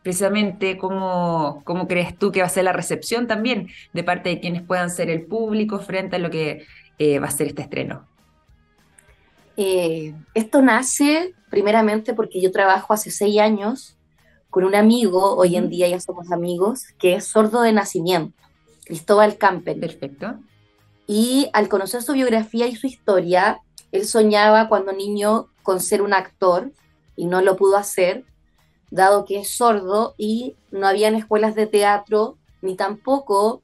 precisamente 0.02 0.76
cómo, 0.76 1.62
cómo 1.64 1.86
crees 1.86 2.18
tú 2.18 2.32
que 2.32 2.40
va 2.40 2.46
a 2.46 2.50
ser 2.50 2.64
la 2.64 2.72
recepción 2.72 3.26
también 3.28 3.68
de 3.92 4.02
parte 4.02 4.30
de 4.30 4.40
quienes 4.40 4.62
puedan 4.62 4.90
ser 4.90 5.08
el 5.08 5.22
público 5.22 5.78
frente 5.78 6.16
a 6.16 6.18
lo 6.18 6.30
que 6.30 6.66
va 7.20 7.28
a 7.28 7.30
ser 7.30 7.46
este 7.48 7.62
estreno. 7.62 8.06
esto 9.56 10.62
nace 10.62 11.34
primeramente 11.50 12.14
porque 12.14 12.40
yo 12.40 12.50
trabajo 12.50 12.92
hace 12.92 13.10
seis 13.10 13.38
años 13.38 13.96
con 14.50 14.64
un 14.64 14.74
amigo, 14.74 15.36
hoy 15.36 15.56
en 15.56 15.70
día 15.70 15.88
ya 15.88 16.00
somos 16.00 16.30
amigos, 16.32 16.82
que 16.98 17.14
es 17.14 17.24
sordo 17.24 17.62
de 17.62 17.72
nacimiento, 17.72 18.36
Cristóbal 18.84 19.38
Campen. 19.38 19.80
Perfecto. 19.80 20.34
Y 21.06 21.48
al 21.52 21.68
conocer 21.68 22.02
su 22.02 22.12
biografía 22.12 22.66
y 22.66 22.76
su 22.76 22.86
historia, 22.86 23.60
él 23.92 24.06
soñaba 24.06 24.68
cuando 24.68 24.92
niño 24.92 25.48
con 25.62 25.80
ser 25.80 26.02
un 26.02 26.12
actor 26.12 26.72
y 27.16 27.26
no 27.26 27.42
lo 27.42 27.56
pudo 27.56 27.76
hacer, 27.76 28.24
dado 28.90 29.24
que 29.24 29.40
es 29.40 29.56
sordo 29.56 30.14
y 30.18 30.56
no 30.70 30.86
habían 30.86 31.14
escuelas 31.14 31.54
de 31.54 31.66
teatro, 31.66 32.36
ni 32.62 32.74
tampoco 32.74 33.62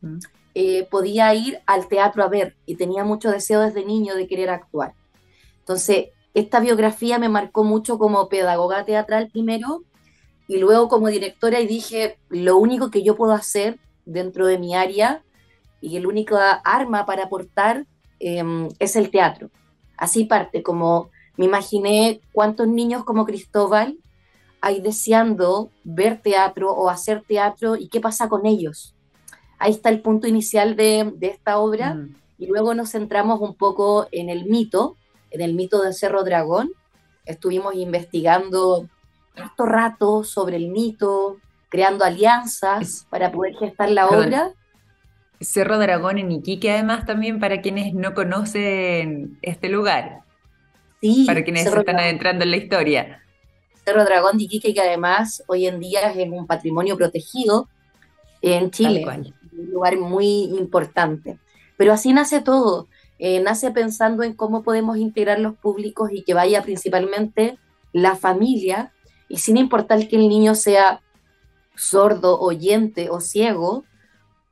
eh, 0.54 0.86
podía 0.90 1.34
ir 1.34 1.60
al 1.66 1.88
teatro 1.88 2.22
a 2.22 2.28
ver, 2.28 2.56
y 2.64 2.76
tenía 2.76 3.04
mucho 3.04 3.30
deseo 3.30 3.60
desde 3.60 3.84
niño 3.84 4.14
de 4.14 4.26
querer 4.26 4.50
actuar. 4.50 4.94
Entonces, 5.60 6.06
esta 6.34 6.60
biografía 6.60 7.18
me 7.18 7.28
marcó 7.28 7.64
mucho 7.64 7.98
como 7.98 8.28
pedagoga 8.28 8.84
teatral 8.84 9.28
primero, 9.28 9.82
y 10.48 10.58
luego 10.58 10.88
como 10.88 11.08
directora 11.08 11.60
y 11.60 11.66
dije, 11.66 12.18
lo 12.28 12.56
único 12.56 12.90
que 12.90 13.02
yo 13.02 13.16
puedo 13.16 13.32
hacer 13.32 13.78
dentro 14.04 14.46
de 14.46 14.58
mi 14.58 14.74
área 14.74 15.22
y 15.80 15.96
el 15.96 16.06
único 16.06 16.38
arma 16.64 17.06
para 17.06 17.24
aportar 17.24 17.86
em, 18.20 18.68
es 18.78 18.96
el 18.96 19.10
teatro. 19.10 19.50
Así 19.96 20.24
parte, 20.24 20.62
como 20.62 21.10
me 21.36 21.44
imaginé 21.44 22.20
cuántos 22.32 22.68
niños 22.68 23.04
como 23.04 23.24
Cristóbal 23.24 23.98
hay 24.60 24.80
deseando 24.80 25.70
ver 25.84 26.20
teatro 26.22 26.72
o 26.72 26.88
hacer 26.88 27.22
teatro 27.26 27.76
y 27.76 27.88
qué 27.88 28.00
pasa 28.00 28.28
con 28.28 28.46
ellos. 28.46 28.94
Ahí 29.58 29.72
está 29.72 29.90
el 29.90 30.00
punto 30.00 30.26
inicial 30.26 30.76
de, 30.76 31.14
esta 31.20 31.58
obra 31.58 31.94
mm. 31.94 32.16
y 32.38 32.46
luego 32.46 32.74
nos 32.74 32.92
centramos 32.92 33.40
un 33.40 33.54
poco 33.54 34.08
en 34.12 34.28
el 34.28 34.46
mito, 34.46 34.96
en 35.30 35.40
el 35.40 35.54
mito 35.54 35.82
de 35.82 35.92
Cerro 35.92 36.24
Dragón. 36.24 36.72
Estuvimos 37.24 37.74
investigando 37.74 38.88
harto 39.36 39.66
rato 39.66 40.24
sobre 40.24 40.56
el 40.56 40.68
mito, 40.68 41.38
creando 41.68 42.04
alianzas 42.04 43.06
para 43.10 43.30
poder 43.30 43.54
gestar 43.56 43.90
la 43.90 44.08
obra. 44.08 44.52
Cerro 45.40 45.78
Dragón 45.78 46.18
en 46.18 46.32
Iquique, 46.32 46.70
además, 46.70 47.04
también 47.04 47.38
para 47.38 47.60
quienes 47.60 47.92
no 47.94 48.14
conocen 48.14 49.38
este 49.42 49.68
lugar. 49.68 50.22
Sí. 51.00 51.24
Para 51.26 51.44
quienes 51.44 51.66
están 51.66 51.98
adentrando 51.98 52.44
en 52.44 52.50
la 52.50 52.56
historia. 52.56 53.22
Cerro 53.84 54.04
Dragón 54.04 54.38
de 54.38 54.44
Iquique, 54.44 54.72
que 54.72 54.80
además 54.80 55.44
hoy 55.46 55.66
en 55.66 55.78
día 55.78 56.10
es 56.10 56.28
un 56.30 56.46
patrimonio 56.46 56.96
protegido 56.96 57.68
en 58.40 58.70
Chile. 58.70 59.04
Un 59.52 59.70
lugar 59.70 59.98
muy 59.98 60.44
importante. 60.58 61.38
Pero 61.76 61.92
así 61.92 62.12
nace 62.12 62.40
todo. 62.40 62.88
Eh, 63.18 63.40
nace 63.40 63.70
pensando 63.70 64.22
en 64.22 64.34
cómo 64.34 64.62
podemos 64.62 64.96
integrar 64.96 65.38
los 65.38 65.54
públicos 65.56 66.10
y 66.12 66.22
que 66.22 66.34
vaya 66.34 66.62
principalmente 66.62 67.58
la 67.92 68.16
familia 68.16 68.92
y 69.28 69.38
sin 69.38 69.56
importar 69.56 70.08
que 70.08 70.16
el 70.16 70.28
niño 70.28 70.54
sea 70.54 71.02
sordo, 71.76 72.40
oyente 72.40 73.10
o 73.10 73.20
ciego, 73.20 73.84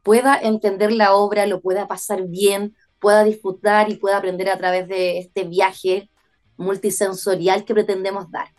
pueda 0.03 0.39
entender 0.39 0.93
la 0.93 1.15
obra, 1.15 1.47
lo 1.47 1.61
pueda 1.61 1.89
pasar 1.89 2.27
bien, 2.29 2.77
pueda 3.01 3.25
disfrutar 3.25 3.91
y 3.91 3.97
pueda 3.97 4.19
aprender 4.19 4.49
a 4.49 4.59
través 4.59 4.89
de 4.89 5.19
este 5.19 5.45
viaje 5.45 6.11
multisensorial 6.57 7.65
que 7.65 7.75
pretendemos 7.75 8.31
dar. 8.31 8.54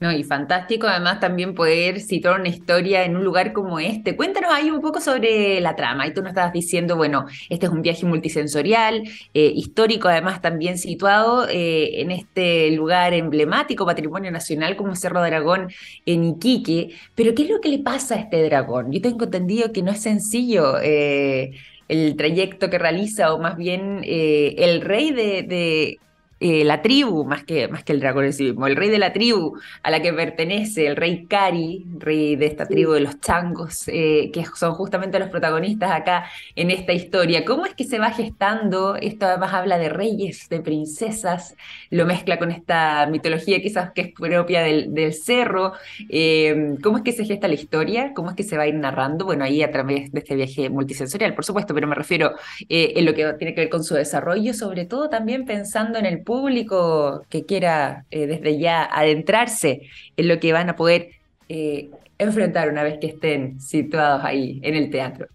No, 0.00 0.12
y 0.12 0.22
fantástico 0.22 0.86
además 0.86 1.18
también 1.18 1.54
poder 1.54 1.98
situar 2.00 2.38
una 2.38 2.48
historia 2.48 3.04
en 3.04 3.16
un 3.16 3.24
lugar 3.24 3.52
como 3.52 3.80
este. 3.80 4.14
Cuéntanos 4.16 4.52
ahí 4.52 4.70
un 4.70 4.80
poco 4.80 5.00
sobre 5.00 5.60
la 5.60 5.74
trama. 5.74 6.06
Y 6.06 6.14
tú 6.14 6.20
nos 6.22 6.30
estabas 6.30 6.52
diciendo, 6.52 6.94
bueno, 6.94 7.26
este 7.48 7.66
es 7.66 7.72
un 7.72 7.82
viaje 7.82 8.06
multisensorial, 8.06 9.02
eh, 9.34 9.52
histórico 9.56 10.06
además 10.06 10.40
también 10.40 10.78
situado 10.78 11.48
eh, 11.48 12.00
en 12.00 12.12
este 12.12 12.70
lugar 12.70 13.12
emblemático, 13.12 13.84
patrimonio 13.86 14.30
nacional 14.30 14.76
como 14.76 14.94
Cerro 14.94 15.20
Dragón 15.20 15.68
en 16.06 16.24
Iquique. 16.24 16.94
Pero 17.16 17.34
¿qué 17.34 17.42
es 17.42 17.50
lo 17.50 17.60
que 17.60 17.68
le 17.68 17.80
pasa 17.80 18.14
a 18.14 18.18
este 18.18 18.44
dragón? 18.44 18.92
Yo 18.92 19.00
tengo 19.00 19.24
entendido 19.24 19.72
que 19.72 19.82
no 19.82 19.90
es 19.90 20.00
sencillo. 20.00 20.78
Eh, 20.80 21.50
el 21.88 22.16
trayecto 22.16 22.70
que 22.70 22.78
realiza, 22.78 23.32
o 23.32 23.40
más 23.40 23.56
bien 23.56 24.02
el 24.04 24.82
rey 24.82 25.10
de 25.10 25.98
eh, 26.40 26.64
la 26.64 26.82
tribu, 26.82 27.24
más 27.24 27.42
que, 27.42 27.66
más 27.66 27.82
que 27.82 27.92
el 27.92 28.00
dragón 28.00 28.24
en 28.26 28.32
sí 28.32 28.44
mismo, 28.44 28.68
el 28.68 28.76
rey 28.76 28.90
de 28.90 28.98
la 28.98 29.12
tribu 29.12 29.58
a 29.82 29.90
la 29.90 30.00
que 30.00 30.12
pertenece, 30.12 30.86
el 30.86 30.94
rey 30.94 31.26
Kari, 31.26 31.84
rey 31.98 32.36
de 32.36 32.46
esta 32.46 32.66
tribu 32.66 32.92
de 32.92 33.00
los 33.00 33.20
changos, 33.20 33.88
eh, 33.88 34.30
que 34.32 34.44
son 34.54 34.74
justamente 34.74 35.18
los 35.18 35.30
protagonistas 35.30 35.90
acá 35.90 36.26
en 36.54 36.70
esta 36.70 36.92
historia. 36.92 37.44
¿Cómo 37.44 37.66
es 37.66 37.74
que 37.74 37.82
se 37.82 37.98
va 37.98 38.10
gestando? 38.10 38.94
Esto 38.94 39.26
además 39.26 39.52
habla 39.52 39.78
de 39.78 39.88
reyes, 39.88 40.48
de 40.48 40.60
princesas, 40.60 41.56
lo 41.90 42.06
mezcla 42.06 42.38
con 42.38 42.52
esta 42.52 43.06
mitología 43.10 43.60
quizás 43.60 43.90
que 43.92 44.02
es 44.02 44.12
propia 44.12 44.62
del, 44.62 44.94
del 44.94 45.14
cerro. 45.14 45.72
Eh, 46.08 46.76
¿Cómo 46.82 46.98
es 46.98 47.02
que 47.02 47.12
se 47.12 47.24
gesta 47.24 47.48
la 47.48 47.54
historia? 47.54 48.12
¿Cómo 48.14 48.30
es 48.30 48.36
que 48.36 48.44
se 48.44 48.56
va 48.56 48.62
a 48.62 48.68
ir 48.68 48.74
narrando? 48.76 49.24
Bueno, 49.24 49.42
ahí 49.42 49.62
a 49.62 49.72
través 49.72 50.12
de 50.12 50.20
este 50.20 50.36
viaje 50.36 50.70
multisensorial, 50.70 51.34
por 51.34 51.44
supuesto, 51.44 51.74
pero 51.74 51.88
me 51.88 51.96
refiero 51.96 52.34
en 52.68 53.04
lo 53.04 53.14
que 53.14 53.32
tiene 53.34 53.54
que 53.54 53.62
ver 53.62 53.70
con 53.70 53.82
su 53.82 53.94
desarrollo, 53.94 54.54
sobre 54.54 54.84
todo 54.84 55.08
también 55.08 55.44
pensando 55.44 55.98
en 55.98 56.06
el 56.06 56.22
público 56.28 57.24
que 57.30 57.46
quiera 57.46 58.04
eh, 58.10 58.26
desde 58.26 58.58
ya 58.58 58.84
adentrarse 58.84 59.88
en 60.14 60.28
lo 60.28 60.38
que 60.38 60.52
van 60.52 60.68
a 60.68 60.76
poder 60.76 61.12
eh, 61.48 61.88
enfrentar 62.18 62.68
una 62.68 62.82
vez 62.82 62.98
que 63.00 63.06
estén 63.06 63.58
situados 63.62 64.22
ahí 64.26 64.60
en 64.62 64.74
el 64.74 64.90
teatro. 64.90 65.26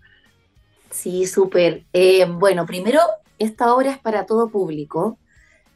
Sí, 0.92 1.26
súper. 1.26 1.82
Eh, 1.94 2.26
bueno, 2.30 2.68
primero, 2.68 3.00
esta 3.40 3.74
obra 3.74 3.90
es 3.90 3.98
para 3.98 4.28
todo 4.28 4.50
público. 4.50 5.18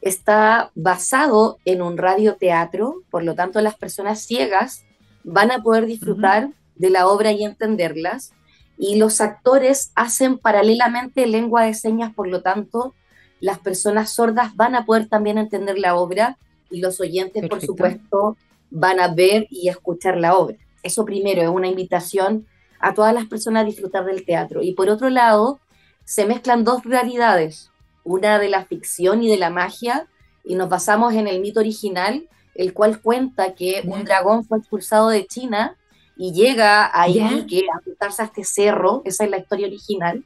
Está 0.02 0.70
basado 0.76 1.58
en 1.64 1.82
un 1.82 1.98
radioteatro, 1.98 3.02
por 3.10 3.24
lo 3.24 3.34
tanto 3.34 3.60
las 3.60 3.74
personas 3.74 4.20
ciegas 4.24 4.84
van 5.24 5.50
a 5.50 5.64
poder 5.64 5.86
disfrutar 5.86 6.50
de 6.76 6.90
la 6.90 7.08
obra 7.08 7.32
y 7.32 7.42
entenderlas. 7.42 8.32
Y 8.78 8.98
los 8.98 9.20
actores 9.20 9.90
hacen 9.96 10.38
paralelamente 10.38 11.26
lengua 11.26 11.64
de 11.64 11.74
señas, 11.74 12.14
por 12.14 12.28
lo 12.28 12.40
tanto, 12.42 12.94
las 13.40 13.58
personas 13.58 14.10
sordas 14.10 14.54
van 14.56 14.74
a 14.74 14.84
poder 14.84 15.08
también 15.08 15.38
entender 15.38 15.78
la 15.78 15.94
obra 15.94 16.38
y 16.70 16.80
los 16.80 17.00
oyentes, 17.00 17.48
por 17.48 17.60
supuesto, 17.60 18.36
van 18.70 19.00
a 19.00 19.08
ver 19.08 19.46
y 19.50 19.68
escuchar 19.68 20.16
la 20.16 20.36
obra. 20.36 20.56
Eso 20.82 21.04
primero 21.04 21.42
es 21.42 21.48
una 21.48 21.68
invitación 21.68 22.46
a 22.80 22.94
todas 22.94 23.14
las 23.14 23.26
personas 23.26 23.62
a 23.62 23.66
disfrutar 23.66 24.04
del 24.04 24.24
teatro. 24.24 24.62
Y 24.62 24.74
por 24.74 24.88
otro 24.88 25.08
lado, 25.10 25.60
se 26.04 26.26
mezclan 26.26 26.64
dos 26.64 26.84
realidades, 26.84 27.70
una 28.04 28.38
de 28.38 28.48
la 28.48 28.64
ficción 28.64 29.22
y 29.22 29.28
de 29.28 29.36
la 29.36 29.50
magia, 29.50 30.06
y 30.44 30.54
nos 30.54 30.68
basamos 30.68 31.14
en 31.14 31.28
el 31.28 31.40
mito 31.40 31.60
original, 31.60 32.28
el 32.54 32.72
cual 32.72 33.00
cuenta 33.00 33.54
que 33.54 33.82
un 33.84 34.04
dragón 34.04 34.44
fue 34.44 34.58
expulsado 34.58 35.10
de 35.10 35.26
China 35.26 35.76
y 36.16 36.32
llega 36.32 36.90
ahí 36.98 37.46
que 37.46 37.60
a 37.60 37.82
juntarse 37.84 38.22
a 38.22 38.24
este 38.24 38.44
cerro, 38.44 39.02
esa 39.04 39.24
es 39.24 39.30
la 39.30 39.38
historia 39.38 39.66
original, 39.66 40.24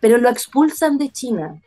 pero 0.00 0.18
lo 0.18 0.28
expulsan 0.28 0.98
de 0.98 1.08
China 1.08 1.60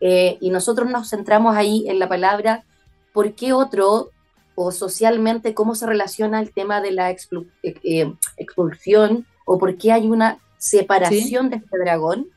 eh, 0.00 0.38
y 0.40 0.50
nosotros 0.50 0.90
nos 0.90 1.10
centramos 1.10 1.56
ahí 1.56 1.88
en 1.88 1.98
la 1.98 2.08
palabra, 2.08 2.64
¿por 3.12 3.34
qué 3.34 3.52
otro 3.52 4.10
o 4.54 4.70
socialmente 4.70 5.54
cómo 5.54 5.74
se 5.74 5.86
relaciona 5.86 6.40
el 6.40 6.52
tema 6.52 6.80
de 6.80 6.92
la 6.92 7.10
eh, 7.10 7.16
eh, 7.62 8.12
expulsión 8.36 9.26
o 9.44 9.58
por 9.58 9.76
qué 9.76 9.92
hay 9.92 10.08
una 10.08 10.38
separación 10.58 11.50
de 11.50 11.56
este 11.56 11.78
dragón? 11.78 12.28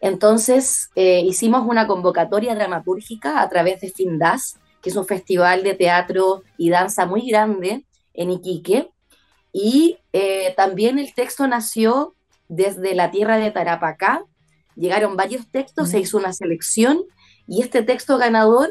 Entonces 0.00 0.90
hicimos 0.96 1.64
una 1.64 1.86
convocatoria 1.86 2.56
dramatúrgica 2.56 3.40
a 3.40 3.48
través 3.48 3.80
de 3.80 3.90
FINDAS, 3.90 4.58
que 4.82 4.90
es 4.90 4.96
un 4.96 5.06
festival 5.06 5.62
de 5.62 5.74
teatro 5.74 6.42
y 6.58 6.70
danza 6.70 7.06
muy 7.06 7.28
grande 7.28 7.84
en 8.12 8.32
Iquique. 8.32 8.90
Y 9.52 9.98
también 10.56 10.98
el 10.98 11.14
texto 11.14 11.46
nació 11.46 12.16
desde 12.48 12.96
la 12.96 13.12
tierra 13.12 13.36
de 13.36 13.52
Tarapacá, 13.52 14.24
llegaron 14.76 15.16
varios 15.16 15.46
textos, 15.48 15.90
se 15.90 16.00
hizo 16.00 16.18
una 16.18 16.32
selección 16.32 17.02
y 17.46 17.62
este 17.62 17.82
texto 17.82 18.18
ganador 18.18 18.70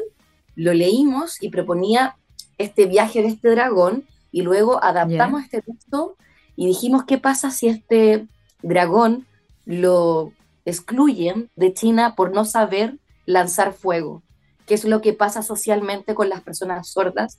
lo 0.54 0.74
leímos 0.74 1.42
y 1.42 1.50
proponía 1.50 2.16
este 2.58 2.86
viaje 2.86 3.22
de 3.22 3.28
este 3.28 3.50
dragón 3.50 4.04
y 4.30 4.42
luego 4.42 4.82
adaptamos 4.82 5.42
este 5.42 5.62
texto 5.62 6.16
y 6.56 6.66
dijimos 6.66 7.04
qué 7.04 7.18
pasa 7.18 7.50
si 7.50 7.68
este 7.68 8.26
dragón 8.62 9.26
lo 9.64 10.32
excluyen 10.64 11.50
de 11.56 11.72
China 11.72 12.14
por 12.14 12.32
no 12.32 12.44
saber 12.44 12.98
lanzar 13.26 13.72
fuego, 13.72 14.22
qué 14.66 14.74
es 14.74 14.84
lo 14.84 15.00
que 15.00 15.12
pasa 15.12 15.42
socialmente 15.42 16.14
con 16.14 16.28
las 16.28 16.42
personas 16.42 16.88
sordas, 16.88 17.38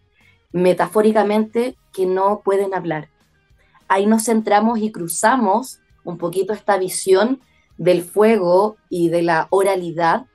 metafóricamente 0.52 1.76
que 1.92 2.06
no 2.06 2.42
pueden 2.44 2.74
hablar. 2.74 3.10
Ahí 3.88 4.06
nos 4.06 4.26
centramos 4.26 4.80
y 4.80 4.92
cruzamos 4.92 5.80
un 6.04 6.18
poquito 6.18 6.54
esta 6.54 6.78
visión 6.78 7.42
del 7.78 8.04
fuego 8.04 8.78
y 8.90 9.10
de 9.10 9.22
la 9.24 9.48
oralidad 9.50 10.26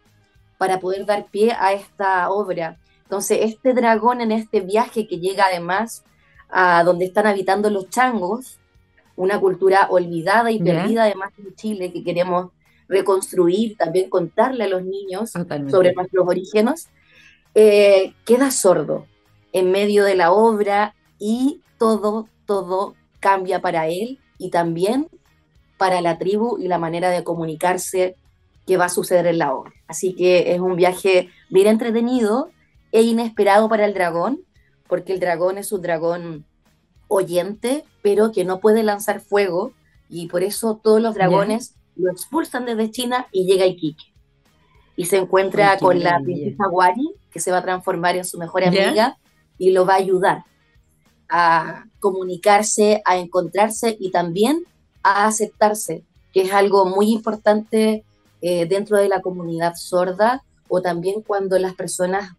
para 0.58 0.80
poder 0.80 1.06
dar 1.06 1.26
pie 1.26 1.52
a 1.58 1.72
esta 1.72 2.30
obra. 2.30 2.78
Entonces, 3.04 3.38
este 3.42 3.72
dragón 3.72 4.20
en 4.20 4.32
este 4.32 4.60
viaje 4.60 5.06
que 5.06 5.18
llega 5.18 5.46
además 5.46 6.04
a 6.50 6.82
donde 6.84 7.06
están 7.06 7.26
habitando 7.26 7.70
los 7.70 7.88
changos, 7.88 8.58
una 9.16 9.40
cultura 9.40 9.88
olvidada 9.90 10.50
y 10.50 10.62
perdida 10.62 11.04
además 11.04 11.32
en 11.38 11.54
Chile 11.54 11.92
que 11.92 12.04
queremos 12.04 12.50
reconstruir, 12.88 13.76
también 13.76 14.08
contarle 14.08 14.64
a 14.64 14.68
los 14.68 14.82
niños 14.82 15.32
sobre 15.70 15.92
nuestros 15.92 16.26
orígenes, 16.26 16.88
eh, 17.54 18.14
queda 18.24 18.50
sordo 18.50 19.06
en 19.52 19.70
medio 19.70 20.04
de 20.04 20.14
la 20.14 20.32
obra 20.32 20.94
y 21.18 21.60
todo, 21.78 22.28
todo 22.46 22.94
cambia 23.20 23.60
para 23.60 23.88
él 23.88 24.18
y 24.38 24.50
también 24.50 25.08
para 25.78 26.00
la 26.02 26.18
tribu 26.18 26.58
y 26.58 26.68
la 26.68 26.78
manera 26.78 27.10
de 27.10 27.24
comunicarse 27.24 28.16
que 28.66 28.76
va 28.76 28.86
a 28.86 28.90
suceder 28.90 29.26
en 29.26 29.38
la 29.38 29.54
obra. 29.54 29.72
Así 29.86 30.14
que 30.14 30.52
es 30.52 30.60
un 30.60 30.76
viaje 30.76 31.30
bien 31.48 31.68
entretenido 31.68 32.50
e 32.92 33.02
inesperado 33.02 33.68
para 33.68 33.86
el 33.86 33.94
dragón, 33.94 34.40
porque 34.88 35.14
el 35.14 35.20
dragón 35.20 35.56
es 35.56 35.72
un 35.72 35.80
dragón 35.80 36.44
oyente, 37.08 37.84
pero 38.02 38.32
que 38.32 38.44
no 38.44 38.60
puede 38.60 38.82
lanzar 38.82 39.20
fuego, 39.20 39.72
y 40.10 40.26
por 40.26 40.42
eso 40.42 40.78
todos 40.82 41.00
los 41.00 41.14
dragones 41.14 41.74
lo 41.96 42.10
expulsan 42.10 42.66
desde 42.66 42.90
China 42.90 43.26
y 43.32 43.46
llega 43.46 43.64
a 43.64 43.68
Iquique. 43.68 44.04
Y 44.96 45.06
se 45.06 45.16
encuentra 45.16 45.78
con 45.78 46.00
la 46.00 46.20
princesa 46.20 46.68
Wari, 46.68 47.10
que 47.30 47.40
se 47.40 47.50
va 47.50 47.58
a 47.58 47.62
transformar 47.62 48.16
en 48.16 48.24
su 48.24 48.38
mejor 48.38 48.64
amiga, 48.64 49.16
y 49.58 49.70
lo 49.70 49.86
va 49.86 49.94
a 49.94 49.98
ayudar 49.98 50.44
a 51.28 51.84
comunicarse, 52.00 53.02
a 53.04 53.16
encontrarse 53.16 53.96
y 53.98 54.10
también 54.10 54.64
a 55.02 55.26
aceptarse, 55.26 56.04
que 56.32 56.42
es 56.42 56.52
algo 56.52 56.86
muy 56.86 57.12
importante 57.12 58.04
eh, 58.40 58.66
dentro 58.66 58.96
de 58.96 59.08
la 59.08 59.20
comunidad 59.20 59.74
sorda 59.74 60.44
o 60.68 60.80
también 60.82 61.22
cuando 61.22 61.58
las 61.58 61.74
personas 61.74 62.32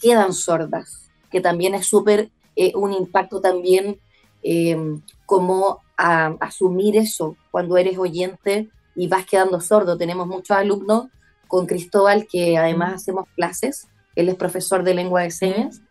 quedan 0.00 0.32
sordas, 0.32 1.10
que 1.30 1.40
también 1.40 1.74
es 1.74 1.86
súper 1.86 2.30
eh, 2.54 2.72
un 2.74 2.92
impacto 2.92 3.40
también 3.40 4.00
em, 4.42 5.02
como 5.26 5.80
asumir 5.98 6.96
eso 6.98 7.36
cuando 7.50 7.78
eres 7.78 7.96
oyente 7.96 8.68
y 8.94 9.08
vas 9.08 9.24
quedando 9.24 9.60
sordo. 9.60 9.96
Tenemos 9.96 10.26
muchos 10.26 10.56
alumnos 10.56 11.06
con 11.48 11.66
Cristóbal 11.66 12.26
que 12.26 12.58
además 12.58 12.94
hacemos 12.94 13.26
clases, 13.34 13.88
él 14.14 14.28
es 14.28 14.34
profesor 14.34 14.82
de 14.82 14.94
lengua 14.94 15.22
de 15.22 15.30
señas 15.30 15.82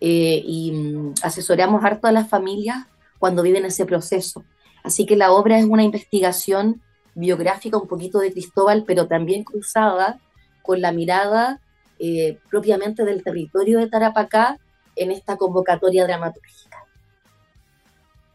eh, 0.00 0.42
y 0.44 0.72
mm, 0.72 1.14
asesoramos 1.22 1.84
harto 1.84 2.08
a 2.08 2.12
las 2.12 2.28
familias 2.28 2.86
cuando 3.18 3.42
viven 3.42 3.64
ese 3.64 3.86
proceso. 3.86 4.44
Así 4.88 5.04
que 5.04 5.16
la 5.16 5.32
obra 5.32 5.58
es 5.58 5.66
una 5.66 5.82
investigación 5.82 6.80
biográfica 7.14 7.76
un 7.76 7.86
poquito 7.86 8.20
de 8.20 8.32
Cristóbal, 8.32 8.84
pero 8.86 9.06
también 9.06 9.44
cruzada 9.44 10.18
con 10.62 10.80
la 10.80 10.92
mirada 10.92 11.60
eh, 11.98 12.38
propiamente 12.48 13.04
del 13.04 13.22
territorio 13.22 13.80
de 13.80 13.90
Tarapacá 13.90 14.58
en 14.96 15.10
esta 15.10 15.36
convocatoria 15.36 16.04
dramatúrgica. 16.04 16.67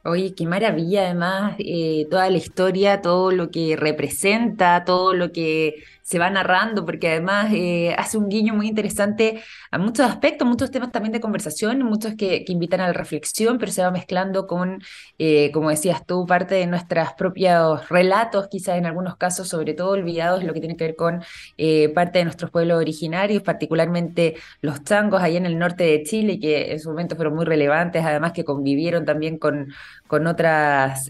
Oye, 0.05 0.35
qué 0.35 0.45
maravilla 0.45 1.03
además 1.05 1.55
eh, 1.59 2.07
toda 2.11 2.29
la 2.29 2.37
historia, 2.37 3.01
todo 3.01 3.31
lo 3.31 3.49
que 3.51 3.77
representa, 3.77 4.83
todo 4.83 5.13
lo 5.13 5.31
que 5.31 5.83
se 6.03 6.19
va 6.19 6.29
narrando, 6.29 6.85
porque 6.85 7.07
además 7.09 7.51
eh, 7.53 7.95
hace 7.97 8.17
un 8.17 8.27
guiño 8.27 8.53
muy 8.53 8.67
interesante 8.67 9.41
a 9.71 9.77
muchos 9.77 10.05
aspectos, 10.05 10.45
muchos 10.45 10.69
temas 10.69 10.91
también 10.91 11.13
de 11.13 11.21
conversación, 11.21 11.81
muchos 11.83 12.15
que, 12.15 12.43
invitan 12.47 12.81
a 12.81 12.87
la 12.87 12.93
reflexión, 12.93 13.57
pero 13.57 13.71
se 13.71 13.81
va 13.81 13.89
mezclando 13.91 14.45
con, 14.45 14.81
eh, 15.17 15.49
como 15.53 15.69
decías 15.69 16.05
tú, 16.05 16.25
parte 16.25 16.55
de 16.55 16.67
nuestros 16.67 17.13
propios 17.17 17.87
relatos, 17.89 18.47
quizás 18.49 18.77
en 18.77 18.85
algunos 18.85 19.15
casos, 19.15 19.47
sobre 19.47 19.73
todo 19.73 19.91
olvidados, 19.91 20.43
lo 20.43 20.53
que 20.53 20.59
tiene 20.59 20.75
que 20.75 20.83
ver 20.83 20.95
con 20.97 21.23
eh, 21.57 21.89
parte 21.89 22.19
de 22.19 22.25
nuestros 22.25 22.51
pueblos 22.51 22.77
originarios, 22.77 23.41
particularmente 23.41 24.35
los 24.61 24.83
changos 24.83 25.21
allá 25.21 25.37
en 25.37 25.45
el 25.45 25.57
norte 25.57 25.85
de 25.85 26.03
Chile, 26.03 26.39
que 26.39 26.73
en 26.73 26.79
su 26.79 26.89
momento 26.89 27.15
fueron 27.15 27.35
muy 27.35 27.45
relevantes, 27.45 28.03
además 28.05 28.33
que 28.33 28.43
convivieron 28.43 29.05
también 29.05 29.37
con, 29.37 29.69
con 30.07 30.27
otras 30.27 31.09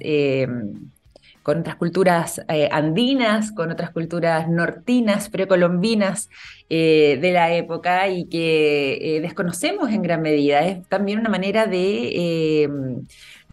con 1.43 1.59
otras 1.59 1.75
culturas 1.75 2.41
eh, 2.47 2.69
andinas, 2.71 3.51
con 3.51 3.69
otras 3.69 3.91
culturas 3.91 4.47
nortinas, 4.47 5.29
precolombinas 5.29 6.29
eh, 6.69 7.19
de 7.21 7.31
la 7.33 7.53
época 7.53 8.07
y 8.07 8.25
que 8.25 9.17
eh, 9.17 9.21
desconocemos 9.21 9.91
en 9.91 10.01
gran 10.01 10.21
medida. 10.21 10.61
Es 10.65 10.87
también 10.87 11.19
una 11.19 11.29
manera 11.29 11.67
de 11.67 13.03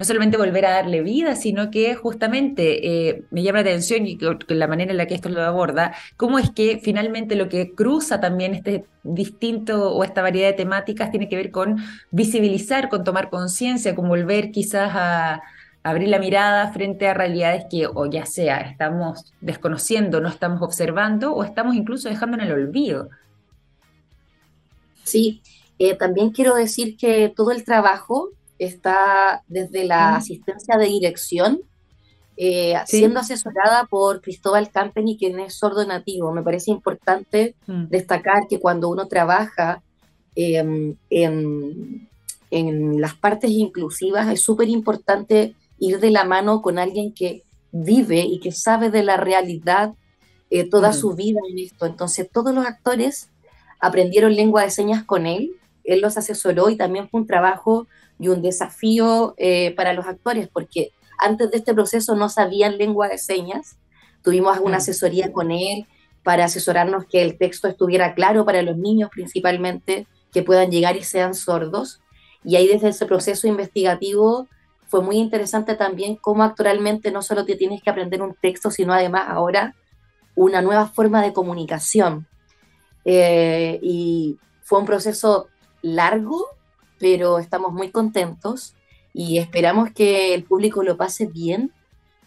no 0.00 0.06
solamente 0.06 0.38
volver 0.38 0.64
a 0.64 0.70
darle 0.70 1.02
vida, 1.02 1.36
sino 1.36 1.70
que 1.70 1.94
justamente 1.94 3.22
me 3.30 3.42
llama 3.42 3.58
la 3.58 3.68
atención 3.68 4.06
y 4.06 4.18
la 4.48 4.66
manera 4.66 4.92
en 4.92 4.96
la 4.96 5.04
que 5.04 5.14
esto 5.14 5.28
lo 5.28 5.42
aborda, 5.42 5.94
cómo 6.16 6.38
es 6.38 6.50
que 6.50 6.80
finalmente 6.82 7.36
lo 7.36 7.50
que 7.50 7.74
cruza 7.74 8.18
también 8.18 8.54
este 8.54 8.86
distinto 9.02 9.92
o 9.92 10.02
esta 10.02 10.22
variedad 10.22 10.48
de 10.48 10.54
temáticas 10.54 11.10
tiene 11.10 11.28
que 11.28 11.36
ver 11.36 11.50
con 11.50 11.76
visibilizar, 12.10 12.88
con 12.88 13.04
tomar 13.04 13.28
conciencia, 13.28 13.94
con 13.94 14.08
volver 14.08 14.52
quizás 14.52 14.90
a 14.94 15.42
abrir 15.82 16.08
la 16.08 16.18
mirada 16.18 16.72
frente 16.72 17.06
a 17.06 17.12
realidades 17.12 17.66
que 17.70 17.86
o 17.86 18.06
ya 18.06 18.24
sea 18.24 18.60
estamos 18.60 19.34
desconociendo, 19.42 20.22
no 20.22 20.30
estamos 20.30 20.62
observando 20.62 21.34
o 21.34 21.44
estamos 21.44 21.74
incluso 21.74 22.08
dejando 22.08 22.38
en 22.38 22.44
el 22.44 22.52
olvido. 22.52 23.10
Sí, 25.04 25.42
eh, 25.78 25.94
también 25.94 26.30
quiero 26.30 26.54
decir 26.54 26.96
que 26.96 27.30
todo 27.36 27.50
el 27.50 27.64
trabajo 27.64 28.30
está 28.60 29.42
desde 29.48 29.84
la 29.84 30.16
asistencia 30.16 30.76
de 30.76 30.84
dirección, 30.84 31.60
eh, 32.36 32.74
siendo 32.86 33.20
asesorada 33.20 33.86
por 33.86 34.20
Cristóbal 34.20 34.70
Campeni, 34.70 35.16
quien 35.16 35.40
es 35.40 35.54
sordo 35.54 35.84
nativo. 35.86 36.30
Me 36.32 36.42
parece 36.42 36.70
importante 36.70 37.54
mm. 37.66 37.86
destacar 37.88 38.46
que 38.48 38.60
cuando 38.60 38.90
uno 38.90 39.08
trabaja 39.08 39.82
em, 40.34 40.94
en, 41.08 42.08
en 42.50 43.00
las 43.00 43.14
partes 43.14 43.50
inclusivas 43.50 44.28
es 44.28 44.42
súper 44.42 44.68
importante 44.68 45.54
ir 45.78 45.98
de 45.98 46.10
la 46.10 46.24
mano 46.24 46.60
con 46.60 46.78
alguien 46.78 47.12
que 47.14 47.42
vive 47.72 48.20
y 48.20 48.40
que 48.40 48.52
sabe 48.52 48.90
de 48.90 49.02
la 49.02 49.16
realidad 49.16 49.94
eh, 50.50 50.68
toda 50.68 50.92
su 50.92 51.14
vida 51.14 51.40
en 51.48 51.58
esto. 51.58 51.86
Entonces 51.86 52.28
todos 52.30 52.54
los 52.54 52.66
actores 52.66 53.30
aprendieron 53.80 54.36
lengua 54.36 54.64
de 54.64 54.70
señas 54.70 55.02
con 55.02 55.24
él, 55.24 55.52
él 55.84 56.02
los 56.02 56.18
asesoró 56.18 56.68
y 56.68 56.76
también 56.76 57.08
fue 57.08 57.22
un 57.22 57.26
trabajo 57.26 57.86
y 58.20 58.28
un 58.28 58.42
desafío 58.42 59.34
eh, 59.38 59.74
para 59.74 59.94
los 59.94 60.06
actores, 60.06 60.48
porque 60.48 60.92
antes 61.18 61.50
de 61.50 61.56
este 61.56 61.74
proceso 61.74 62.14
no 62.14 62.28
sabían 62.28 62.78
lengua 62.78 63.08
de 63.08 63.18
señas, 63.18 63.78
tuvimos 64.22 64.54
alguna 64.54 64.76
asesoría 64.76 65.32
con 65.32 65.50
él 65.50 65.86
para 66.22 66.44
asesorarnos 66.44 67.06
que 67.06 67.22
el 67.22 67.38
texto 67.38 67.66
estuviera 67.66 68.14
claro 68.14 68.44
para 68.44 68.62
los 68.62 68.76
niños 68.76 69.10
principalmente, 69.10 70.06
que 70.32 70.42
puedan 70.42 70.70
llegar 70.70 70.96
y 70.96 71.02
sean 71.02 71.34
sordos. 71.34 72.00
Y 72.44 72.56
ahí 72.56 72.68
desde 72.68 72.88
ese 72.88 73.06
proceso 73.06 73.48
investigativo 73.48 74.46
fue 74.86 75.02
muy 75.02 75.16
interesante 75.16 75.74
también 75.74 76.16
cómo 76.16 76.42
actualmente 76.42 77.10
no 77.10 77.22
solo 77.22 77.44
te 77.44 77.56
tienes 77.56 77.82
que 77.82 77.90
aprender 77.90 78.22
un 78.22 78.34
texto, 78.34 78.70
sino 78.70 78.92
además 78.92 79.24
ahora 79.28 79.74
una 80.34 80.62
nueva 80.62 80.88
forma 80.88 81.22
de 81.22 81.32
comunicación. 81.32 82.26
Eh, 83.04 83.78
y 83.82 84.38
fue 84.62 84.78
un 84.78 84.86
proceso 84.86 85.48
largo, 85.82 86.44
pero 87.00 87.40
estamos 87.40 87.72
muy 87.72 87.90
contentos 87.90 88.74
y 89.12 89.38
esperamos 89.38 89.90
que 89.90 90.34
el 90.34 90.44
público 90.44 90.84
lo 90.84 90.96
pase 90.96 91.26
bien, 91.26 91.72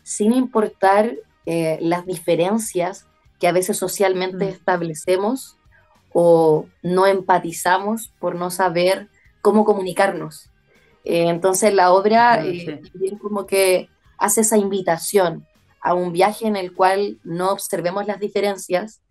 sin 0.04 0.34
importar 0.34 1.14
eh, 1.46 1.78
las 1.80 2.06
diferencias 2.06 3.06
que 3.40 3.48
a 3.48 3.54
veces 3.54 3.78
socialmente 3.78 4.46
mm. 4.46 4.50
establecemos 4.50 5.56
o 6.12 6.66
no 6.82 7.08
empatizamos 7.08 8.12
por 8.20 8.36
no 8.36 8.52
saber 8.52 9.08
cómo 9.42 9.64
comunicarnos. 9.66 10.50
Eh, 11.04 11.28
entonces 11.28 11.74
la 11.74 11.92
obra 11.92 12.46
eh, 12.46 12.82
también 12.92 13.18
como 13.18 13.46
que 13.46 13.90
hace 14.18 14.42
esa 14.42 14.58
invitación 14.58 15.46
a 15.82 15.94
un 15.94 16.14
viaje 16.14 16.48
en 16.48 16.56
el 16.56 16.74
cual 16.74 17.20
no 17.24 17.52
observemos 17.52 18.08
las 18.08 18.20
diferencias 18.20 19.02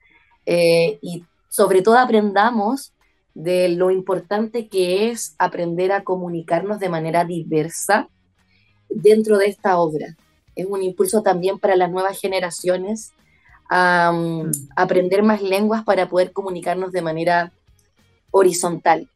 eh, 0.47 0.99
y 1.03 1.25
sobre 1.49 1.83
todo 1.83 1.99
aprendamos 1.99 2.95
de 3.35 3.69
lo 3.69 3.91
importante 3.91 4.69
que 4.69 5.11
es 5.11 5.35
aprender 5.39 5.93
a 5.93 6.05
comunicarnos 6.05 6.79
de 6.79 6.89
manera 6.89 7.25
diversa 7.25 8.09
dentro 8.89 9.39
de 9.39 9.47
esta 9.47 9.79
obra. 9.79 10.17
Es 10.55 10.67
un 10.67 10.83
impulso 10.83 11.23
también 11.23 11.59
para 11.59 11.77
las 11.77 11.91
nuevas 11.91 12.21
generaciones 12.21 13.13
a 13.71 14.13
mm, 14.13 14.47
mm. 14.47 14.53
aprender 14.77 15.23
más 15.23 15.43
lenguas 15.43 15.83
para 15.85 16.09
poder 16.09 16.33
comunicarnos 16.33 16.93
de 16.93 17.03
manera 17.03 17.53
horizontal. 18.31 19.09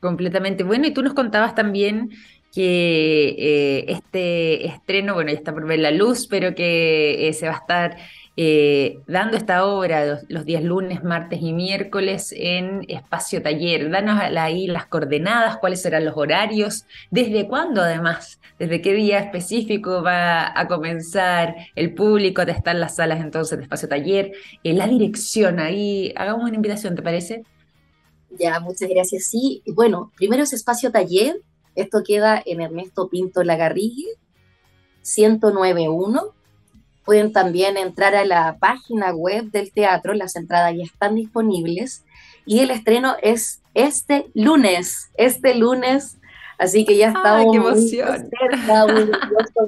Completamente. 0.00 0.64
Bueno, 0.64 0.86
y 0.86 0.92
tú 0.92 1.02
nos 1.02 1.14
contabas 1.14 1.54
también 1.54 2.10
que 2.52 3.34
eh, 3.38 3.84
este 3.88 4.66
estreno, 4.66 5.14
bueno, 5.14 5.30
ya 5.30 5.38
está 5.38 5.52
por 5.52 5.66
ver 5.66 5.80
la 5.80 5.90
luz, 5.90 6.26
pero 6.26 6.54
que 6.54 7.28
eh, 7.28 7.32
se 7.32 7.46
va 7.46 7.54
a 7.54 7.58
estar 7.58 7.96
eh, 8.40 9.00
dando 9.08 9.36
esta 9.36 9.66
obra 9.66 10.22
los, 10.28 10.44
días 10.44 10.62
lunes, 10.62 11.02
martes 11.02 11.40
y 11.42 11.52
miércoles 11.52 12.32
en 12.36 12.84
espacio 12.86 13.42
taller. 13.42 13.90
Danos 13.90 14.20
ahí 14.20 14.68
las 14.68 14.86
coordenadas, 14.86 15.56
cuáles 15.56 15.82
serán 15.82 16.04
los 16.04 16.16
horarios, 16.16 16.84
desde 17.10 17.48
cuándo 17.48 17.82
además, 17.82 18.38
desde 18.56 18.80
qué 18.80 18.92
día 18.92 19.18
específico 19.18 20.04
va 20.04 20.56
a 20.56 20.68
comenzar 20.68 21.56
el 21.74 21.94
público 21.94 22.42
a 22.42 22.44
estar 22.44 22.76
las 22.76 22.94
salas 22.94 23.18
entonces 23.20 23.58
de 23.58 23.64
espacio 23.64 23.88
taller, 23.88 24.30
la 24.62 24.86
dirección, 24.86 25.58
ahí 25.58 26.12
hagamos 26.14 26.44
una 26.44 26.54
invitación, 26.54 26.94
¿te 26.94 27.02
parece? 27.02 27.42
Ya, 28.38 28.60
muchas 28.60 28.88
gracias. 28.88 29.24
Sí, 29.24 29.64
bueno, 29.66 30.12
primero 30.16 30.44
es 30.44 30.52
espacio 30.52 30.92
taller. 30.92 31.42
Esto 31.74 32.04
queda 32.06 32.40
en 32.46 32.60
Ernesto 32.60 33.08
Pinto 33.08 33.42
Lagarrigue, 33.42 34.06
1091. 35.02 36.37
Pueden 37.08 37.32
también 37.32 37.78
entrar 37.78 38.14
a 38.14 38.26
la 38.26 38.58
página 38.58 39.14
web 39.14 39.50
del 39.50 39.72
teatro, 39.72 40.12
las 40.12 40.36
entradas 40.36 40.74
ya 40.76 40.82
están 40.82 41.14
disponibles. 41.14 42.04
Y 42.44 42.58
el 42.58 42.70
estreno 42.70 43.16
es 43.22 43.62
este 43.72 44.26
lunes, 44.34 45.08
este 45.14 45.54
lunes. 45.54 46.18
Así 46.58 46.84
que 46.84 46.98
ya 46.98 47.08
estamos 47.08 47.50
qué 47.50 47.56
emoción. 47.56 48.28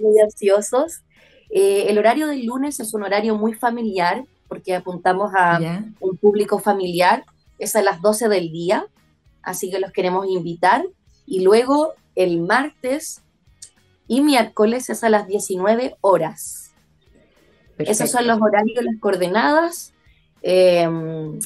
muy, 0.03 0.20
ansiosos. 0.20 1.00
Eh, 1.48 1.87
el 1.88 1.96
horario 1.96 2.26
del 2.26 2.44
lunes 2.44 2.79
es 2.79 2.92
un 2.92 3.05
horario 3.05 3.35
muy 3.37 3.55
familiar, 3.55 4.22
porque 4.46 4.74
apuntamos 4.74 5.33
a 5.35 5.59
un 5.98 6.18
público 6.18 6.59
familiar 6.59 7.24
es 7.59 7.74
a 7.74 7.81
las 7.81 8.03
12 8.03 8.29
del 8.29 8.53
día, 8.53 8.85
así 9.40 9.70
que 9.70 9.79
los 9.79 9.92
queremos 9.92 10.26
invitar. 10.29 10.85
Y 11.24 11.40
luego 11.40 11.94
el 12.16 12.42
martes 12.42 13.22
y 14.07 14.20
miércoles 14.20 14.90
es 14.90 15.03
a 15.05 15.09
las 15.09 15.26
19 15.26 15.96
horas. 16.03 16.69
Esos 17.86 18.10
son 18.10 18.26
los 18.26 18.40
horarios, 18.40 18.84
las 18.84 18.96
coordenadas. 18.98 19.92
Em, 20.42 21.38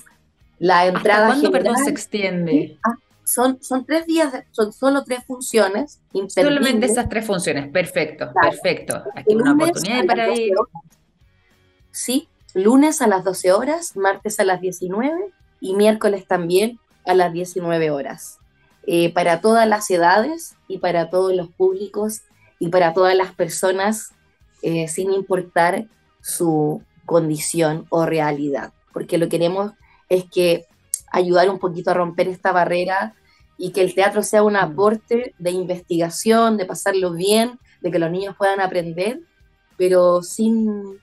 la 0.58 0.86
entrada. 0.86 1.28
¿Hasta 1.28 1.40
cuándo, 1.40 1.50
perdón, 1.50 1.76
se 1.78 1.90
extiende? 1.90 2.78
Ah, 2.84 2.96
son, 3.24 3.62
son 3.62 3.84
tres 3.84 4.06
días, 4.06 4.32
son 4.50 4.72
solo 4.72 5.04
tres 5.04 5.24
funciones. 5.24 6.00
Solamente 6.28 6.86
esas 6.86 7.08
tres 7.08 7.26
funciones, 7.26 7.68
perfecto, 7.70 8.30
perfecto. 8.32 9.02
Aquí 9.14 9.34
una 9.34 9.52
oportunidad 9.52 10.04
para 10.06 10.32
ir. 10.34 10.52
Sí, 11.90 12.28
lunes 12.54 13.00
a 13.02 13.06
las 13.06 13.24
12 13.24 13.52
horas, 13.52 13.96
martes 13.96 14.40
a 14.40 14.44
las 14.44 14.60
19 14.60 15.30
y 15.60 15.74
miércoles 15.74 16.26
también 16.26 16.78
a 17.06 17.14
las 17.14 17.32
19 17.32 17.90
horas. 17.90 18.38
Eh, 18.86 19.12
para 19.12 19.40
todas 19.40 19.66
las 19.66 19.90
edades 19.90 20.56
y 20.68 20.78
para 20.78 21.08
todos 21.08 21.34
los 21.34 21.48
públicos 21.48 22.22
y 22.58 22.68
para 22.68 22.92
todas 22.92 23.14
las 23.14 23.32
personas 23.32 24.12
eh, 24.62 24.88
sin 24.88 25.12
importar 25.12 25.86
su 26.24 26.82
condición 27.04 27.86
o 27.90 28.06
realidad, 28.06 28.72
porque 28.94 29.18
lo 29.18 29.26
que 29.26 29.36
queremos 29.36 29.72
es 30.08 30.24
que 30.24 30.64
ayudar 31.12 31.50
un 31.50 31.58
poquito 31.58 31.90
a 31.90 31.94
romper 31.94 32.28
esta 32.28 32.50
barrera 32.50 33.14
y 33.58 33.72
que 33.72 33.82
el 33.82 33.94
teatro 33.94 34.22
sea 34.22 34.42
un 34.42 34.54
mm. 34.54 34.56
aporte 34.56 35.34
de 35.38 35.50
investigación, 35.50 36.56
de 36.56 36.64
pasarlo 36.64 37.12
bien, 37.12 37.58
de 37.82 37.90
que 37.90 37.98
los 37.98 38.10
niños 38.10 38.36
puedan 38.38 38.60
aprender, 38.60 39.20
pero 39.76 40.22
sin 40.22 40.98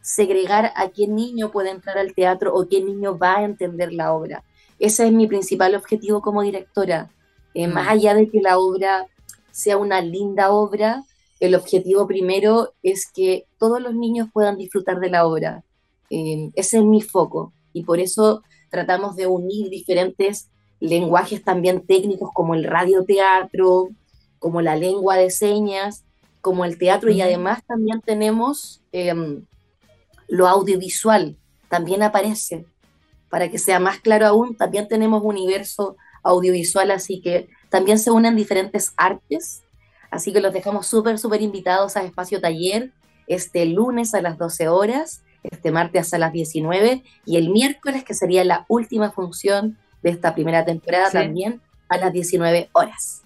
segregar 0.00 0.72
a 0.76 0.88
qué 0.88 1.08
niño 1.08 1.50
puede 1.50 1.70
entrar 1.70 1.98
al 1.98 2.14
teatro 2.14 2.54
o 2.54 2.68
qué 2.68 2.80
niño 2.80 3.18
va 3.18 3.38
a 3.38 3.44
entender 3.44 3.92
la 3.92 4.12
obra. 4.12 4.44
Ese 4.78 5.06
es 5.06 5.12
mi 5.12 5.26
principal 5.26 5.74
objetivo 5.74 6.22
como 6.22 6.42
directora. 6.42 7.10
Eh, 7.54 7.66
más 7.66 7.86
mm. 7.86 7.90
allá 7.90 8.14
de 8.14 8.30
que 8.30 8.40
la 8.40 8.58
obra 8.58 9.06
sea 9.50 9.76
una 9.76 10.00
linda 10.00 10.52
obra, 10.52 11.02
el 11.42 11.56
objetivo 11.56 12.06
primero 12.06 12.72
es 12.84 13.10
que 13.12 13.46
todos 13.58 13.82
los 13.82 13.96
niños 13.96 14.28
puedan 14.32 14.56
disfrutar 14.56 15.00
de 15.00 15.10
la 15.10 15.26
obra. 15.26 15.64
Eh, 16.08 16.50
ese 16.54 16.78
es 16.78 16.84
mi 16.84 17.00
foco 17.00 17.52
y 17.72 17.82
por 17.82 17.98
eso 17.98 18.44
tratamos 18.70 19.16
de 19.16 19.26
unir 19.26 19.68
diferentes 19.68 20.50
lenguajes 20.78 21.42
también 21.42 21.84
técnicos 21.84 22.30
como 22.32 22.54
el 22.54 22.62
radioteatro, 22.62 23.88
como 24.38 24.62
la 24.62 24.76
lengua 24.76 25.16
de 25.16 25.30
señas, 25.30 26.04
como 26.40 26.64
el 26.64 26.78
teatro 26.78 27.10
y 27.10 27.20
además 27.20 27.64
también 27.66 28.00
tenemos 28.02 28.80
em, 28.92 29.44
lo 30.28 30.46
audiovisual, 30.46 31.36
también 31.68 32.04
aparece. 32.04 32.66
Para 33.30 33.50
que 33.50 33.58
sea 33.58 33.80
más 33.80 33.98
claro 33.98 34.26
aún, 34.26 34.56
también 34.56 34.86
tenemos 34.86 35.24
universo 35.24 35.96
audiovisual, 36.22 36.92
así 36.92 37.20
que 37.20 37.48
también 37.68 37.98
se 37.98 38.12
unen 38.12 38.36
diferentes 38.36 38.92
artes. 38.96 39.62
Así 40.12 40.32
que 40.32 40.40
los 40.40 40.52
dejamos 40.52 40.86
súper, 40.86 41.18
súper 41.18 41.40
invitados 41.40 41.96
a 41.96 42.04
Espacio 42.04 42.38
Taller 42.38 42.92
este 43.26 43.64
lunes 43.64 44.14
a 44.14 44.20
las 44.20 44.36
12 44.36 44.68
horas, 44.68 45.22
este 45.42 45.70
martes 45.72 46.12
a 46.12 46.18
las 46.18 46.32
19 46.32 47.02
y 47.24 47.36
el 47.36 47.48
miércoles, 47.48 48.04
que 48.04 48.12
sería 48.12 48.44
la 48.44 48.66
última 48.68 49.10
función 49.10 49.78
de 50.02 50.10
esta 50.10 50.34
primera 50.34 50.64
temporada, 50.66 51.10
también 51.10 51.62
a 51.88 51.96
las 51.96 52.12
19 52.12 52.68
horas. 52.72 53.22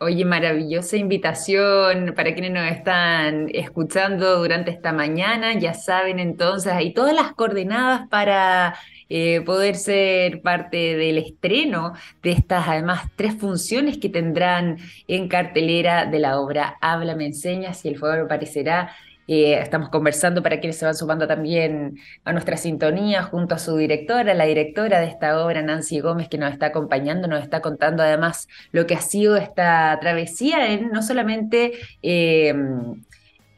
Oye, 0.00 0.24
maravillosa 0.24 0.96
invitación 0.96 2.12
para 2.14 2.34
quienes 2.34 2.52
nos 2.52 2.70
están 2.70 3.48
escuchando 3.52 4.38
durante 4.38 4.70
esta 4.70 4.92
mañana. 4.92 5.54
Ya 5.58 5.72
saben 5.72 6.20
entonces, 6.20 6.72
hay 6.72 6.92
todas 6.92 7.14
las 7.14 7.32
coordenadas 7.32 8.06
para 8.08 8.76
eh, 9.08 9.40
poder 9.42 9.76
ser 9.76 10.42
parte 10.42 10.96
del 10.96 11.18
estreno 11.18 11.94
de 12.22 12.32
estas 12.32 12.68
además 12.68 13.04
tres 13.16 13.34
funciones 13.34 13.98
que 13.98 14.08
tendrán 14.08 14.78
en 15.06 15.28
cartelera 15.28 16.06
de 16.06 16.18
la 16.18 16.40
obra 16.40 16.76
Habla, 16.80 17.16
me 17.16 17.26
enseñas 17.26 17.84
y 17.84 17.88
el 17.88 17.98
fuego 17.98 18.24
aparecerá 18.24 18.90
eh, 19.30 19.60
estamos 19.60 19.90
conversando 19.90 20.42
para 20.42 20.58
quienes 20.58 20.78
se 20.78 20.86
van 20.86 20.94
sumando 20.94 21.26
también 21.28 21.98
a 22.24 22.32
nuestra 22.32 22.56
sintonía 22.56 23.22
junto 23.22 23.54
a 23.54 23.58
su 23.58 23.76
directora, 23.76 24.32
la 24.32 24.46
directora 24.46 25.00
de 25.00 25.06
esta 25.06 25.44
obra, 25.44 25.60
Nancy 25.60 26.00
Gómez, 26.00 26.30
que 26.30 26.38
nos 26.38 26.50
está 26.50 26.66
acompañando, 26.66 27.28
nos 27.28 27.42
está 27.42 27.60
contando 27.60 28.02
además 28.02 28.48
lo 28.72 28.86
que 28.86 28.94
ha 28.94 29.02
sido 29.02 29.36
esta 29.36 29.96
travesía 30.00 30.72
en 30.72 30.88
no 30.90 31.02
solamente... 31.02 31.72
Eh, 32.02 32.54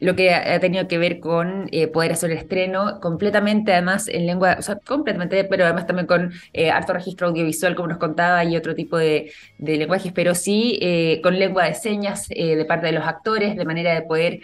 lo 0.01 0.15
que 0.15 0.33
ha 0.33 0.59
tenido 0.59 0.87
que 0.87 0.97
ver 0.97 1.19
con 1.19 1.69
eh, 1.71 1.87
poder 1.87 2.13
hacer 2.13 2.31
el 2.31 2.37
estreno 2.39 2.99
completamente, 2.99 3.71
además 3.71 4.07
en 4.07 4.25
lengua, 4.25 4.55
o 4.57 4.61
sea, 4.63 4.77
completamente, 4.77 5.43
pero 5.43 5.63
además 5.63 5.85
también 5.85 6.07
con 6.07 6.33
eh, 6.53 6.71
harto 6.71 6.93
registro 6.93 7.27
audiovisual, 7.27 7.75
como 7.75 7.89
nos 7.89 7.99
contaba, 7.99 8.43
y 8.43 8.57
otro 8.57 8.73
tipo 8.73 8.97
de, 8.97 9.31
lenguajes, 9.59 10.11
pero 10.11 10.33
sí 10.33 10.79
eh, 10.81 11.21
con 11.21 11.37
lengua 11.37 11.65
de 11.65 11.75
señas 11.75 12.27
de 12.29 12.65
parte 12.67 12.87
de 12.87 12.93
los 12.93 13.05
actores, 13.05 13.55
de 13.55 13.63
manera 13.63 13.93
de 13.93 14.01
poder 14.01 14.39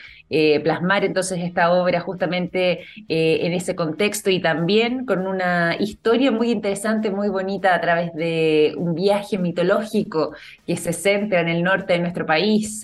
plasmar 0.63 1.03
entonces 1.05 1.39
esta 1.39 1.71
obra 1.71 2.01
justamente 2.01 2.81
en 3.07 3.53
ese 3.53 3.75
contexto 3.75 4.29
y 4.29 4.39
también 4.41 5.05
con 5.05 5.25
una 5.25 5.75
historia 5.79 6.31
muy 6.31 6.51
interesante, 6.51 7.09
muy 7.09 7.29
bonita 7.29 7.73
a 7.73 7.81
través 7.81 8.13
de 8.13 8.73
un 8.77 8.93
viaje 8.93 9.37
mitológico 9.39 10.33
que 10.67 10.77
se 10.77 10.93
centra 10.93 11.41
en 11.41 11.47
el 11.47 11.63
norte 11.63 11.93
de 11.93 11.99
nuestro 11.99 12.25
país, 12.25 12.83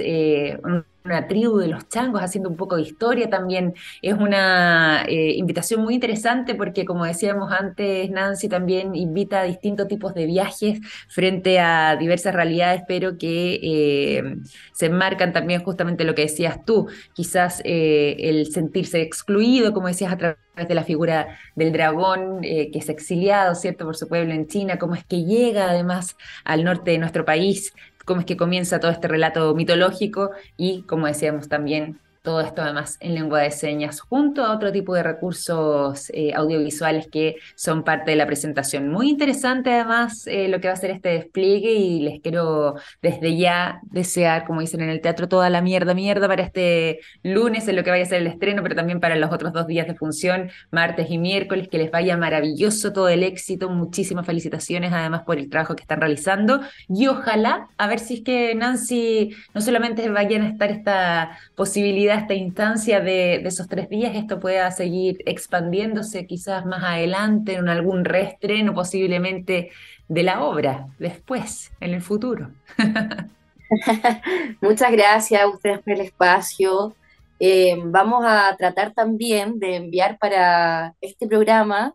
una 1.06 1.28
tribu 1.28 1.58
de 1.58 1.68
los 1.68 1.90
changos 1.90 2.22
haciendo 2.22 2.50
un 2.50 2.56
poco 2.56 2.78
de 2.78 2.84
historia 2.84 3.30
también. 3.30 3.74
Es 4.02 4.14
una 4.14 5.04
eh, 5.08 5.34
invitación 5.36 5.82
muy 5.82 5.96
interesante 5.96 6.56
porque, 6.56 6.86
como 6.86 7.06
decíamos 7.06 7.52
antes, 7.52 8.10
Nancy 8.10 8.48
también 8.48 8.96
invita 8.96 9.42
a 9.42 9.44
distintos 9.44 9.88
tipos 9.88 10.14
de 10.14 10.26
viajes 10.26 10.80
frente 11.10 11.60
a 11.60 11.98
diversas 11.98 12.34
realidades, 12.34 12.84
pero 12.88 13.18
que 13.18 13.60
eh, 13.62 14.36
se 14.74 14.86
enmarcan 14.86 15.34
también 15.34 15.64
justamente 15.64 16.06
lo 16.06 16.16
que 16.16 16.24
decías 16.24 16.64
tú, 16.66 16.88
quizás 17.14 17.62
eh, 17.66 18.16
el 18.20 18.52
sentirse 18.52 19.02
excluido, 19.02 19.74
como 19.74 19.88
decías, 19.88 20.14
a 20.14 20.18
través 20.18 20.38
de 20.56 20.76
la 20.76 20.84
figura 20.84 21.40
del 21.56 21.72
dragón 21.72 22.42
que 22.42 22.72
es 22.74 22.88
exiliado, 22.88 23.56
¿cierto?, 23.56 23.86
por 23.86 23.96
su 23.96 24.08
pueblo 24.08 24.34
en 24.34 24.48
China, 24.48 24.78
cómo 24.78 24.94
es 24.94 25.04
que 25.04 25.24
llega 25.24 25.70
además 25.70 26.16
al 26.44 26.64
norte 26.64 26.92
de 26.92 27.00
nuestro 27.00 27.26
país, 27.26 27.74
cómo 28.06 28.22
es 28.22 28.26
que 28.26 28.38
comienza 28.38 28.80
todo 28.80 28.92
este 28.92 29.08
relato 29.08 29.54
mitológico 29.56 30.32
y, 30.58 30.84
como 30.84 31.08
decíamos 31.08 31.48
también, 31.50 32.00
todo 32.24 32.40
esto 32.40 32.62
además 32.62 32.98
en 33.02 33.16
lengua 33.16 33.42
de 33.42 33.52
señas, 33.52 34.00
junto 34.00 34.46
a 34.46 34.56
otro 34.56 34.72
tipo 34.72 34.96
de 34.96 35.04
recursos 35.04 36.10
eh, 36.14 36.34
audiovisuales 36.34 37.08
que 37.08 37.36
son 37.56 37.84
parte 37.84 38.12
de 38.12 38.18
la 38.18 38.26
presentación. 38.26 38.90
Muy 38.90 39.10
interesante 39.10 39.74
además 39.74 40.26
eh, 40.28 40.48
lo 40.48 40.62
que 40.62 40.70
va 40.70 40.74
a 40.74 40.78
ser 40.78 40.92
este 40.92 41.10
despliegue 41.10 41.74
y 41.74 42.00
les 42.00 42.22
quiero 42.22 42.76
desde 43.02 43.36
ya 43.38 43.82
desear, 43.84 44.46
como 44.46 44.62
dicen 44.62 44.82
en 44.82 44.90
el 44.90 45.02
teatro, 45.02 45.28
toda 45.28 45.50
la 45.50 45.62
mierda, 45.62 45.94
mierda 45.94 46.30
para 46.30 46.44
este 46.44 47.02
lunes 47.24 47.68
en 47.68 47.76
lo 47.76 47.84
que 47.84 47.90
vaya 47.90 48.04
a 48.04 48.08
ser 48.08 48.22
el 48.22 48.28
estreno, 48.28 48.64
pero 48.64 48.76
también 48.76 49.02
para 49.02 49.18
los 49.18 49.32
otros 49.34 49.52
dos 49.52 49.68
días 49.68 49.86
de 49.86 49.96
función, 49.96 50.50
martes 50.72 51.08
y 51.10 51.18
miércoles, 51.18 51.68
que 51.68 51.78
les 51.78 51.92
vaya 51.92 52.16
maravilloso 52.16 52.94
todo 52.94 53.10
el 53.10 53.24
éxito. 53.24 53.70
Muchísimas 53.70 54.26
felicitaciones 54.26 54.94
además 54.94 55.24
por 55.24 55.38
el 55.38 55.50
trabajo 55.50 55.76
que 55.76 55.82
están 55.82 56.00
realizando 56.00 56.62
y 56.88 57.08
ojalá, 57.08 57.68
a 57.78 57.88
ver 57.88 58.00
si 58.00 58.16
es 58.16 58.22
que 58.22 58.56
Nancy 58.56 59.36
no 59.54 59.60
solamente 59.60 60.08
vayan 60.08 60.44
a 60.44 60.50
estar 60.50 60.72
esta 60.72 61.38
posibilidad, 61.56 62.13
esta 62.16 62.34
instancia 62.34 63.00
de, 63.00 63.36
esos 63.36 63.68
tres 63.68 63.90
días, 63.90 64.16
esto 64.16 64.40
pueda 64.40 64.70
seguir 64.72 65.18
expandiéndose 65.26 66.26
quizás 66.28 66.66
más 66.66 66.84
adelante 66.84 67.54
en 67.56 67.70
algún 67.70 68.06
reestreno 68.06 68.74
posiblemente 68.74 69.72
de 70.08 70.24
la 70.24 70.44
obra, 70.44 70.88
después, 71.00 71.72
en 71.80 71.94
el 71.94 72.02
futuro. 72.02 72.52
Muchas 74.62 74.92
gracias 74.92 75.42
a 75.42 75.48
ustedes 75.48 75.80
por 75.80 75.94
el 75.94 76.02
espacio. 76.02 76.96
Eh, 77.40 77.76
vamos 77.84 78.24
a 78.26 78.56
tratar 78.58 78.94
también 78.94 79.60
de 79.60 79.76
enviar 79.76 80.18
para 80.18 80.96
este 81.02 81.28
programa 81.28 81.94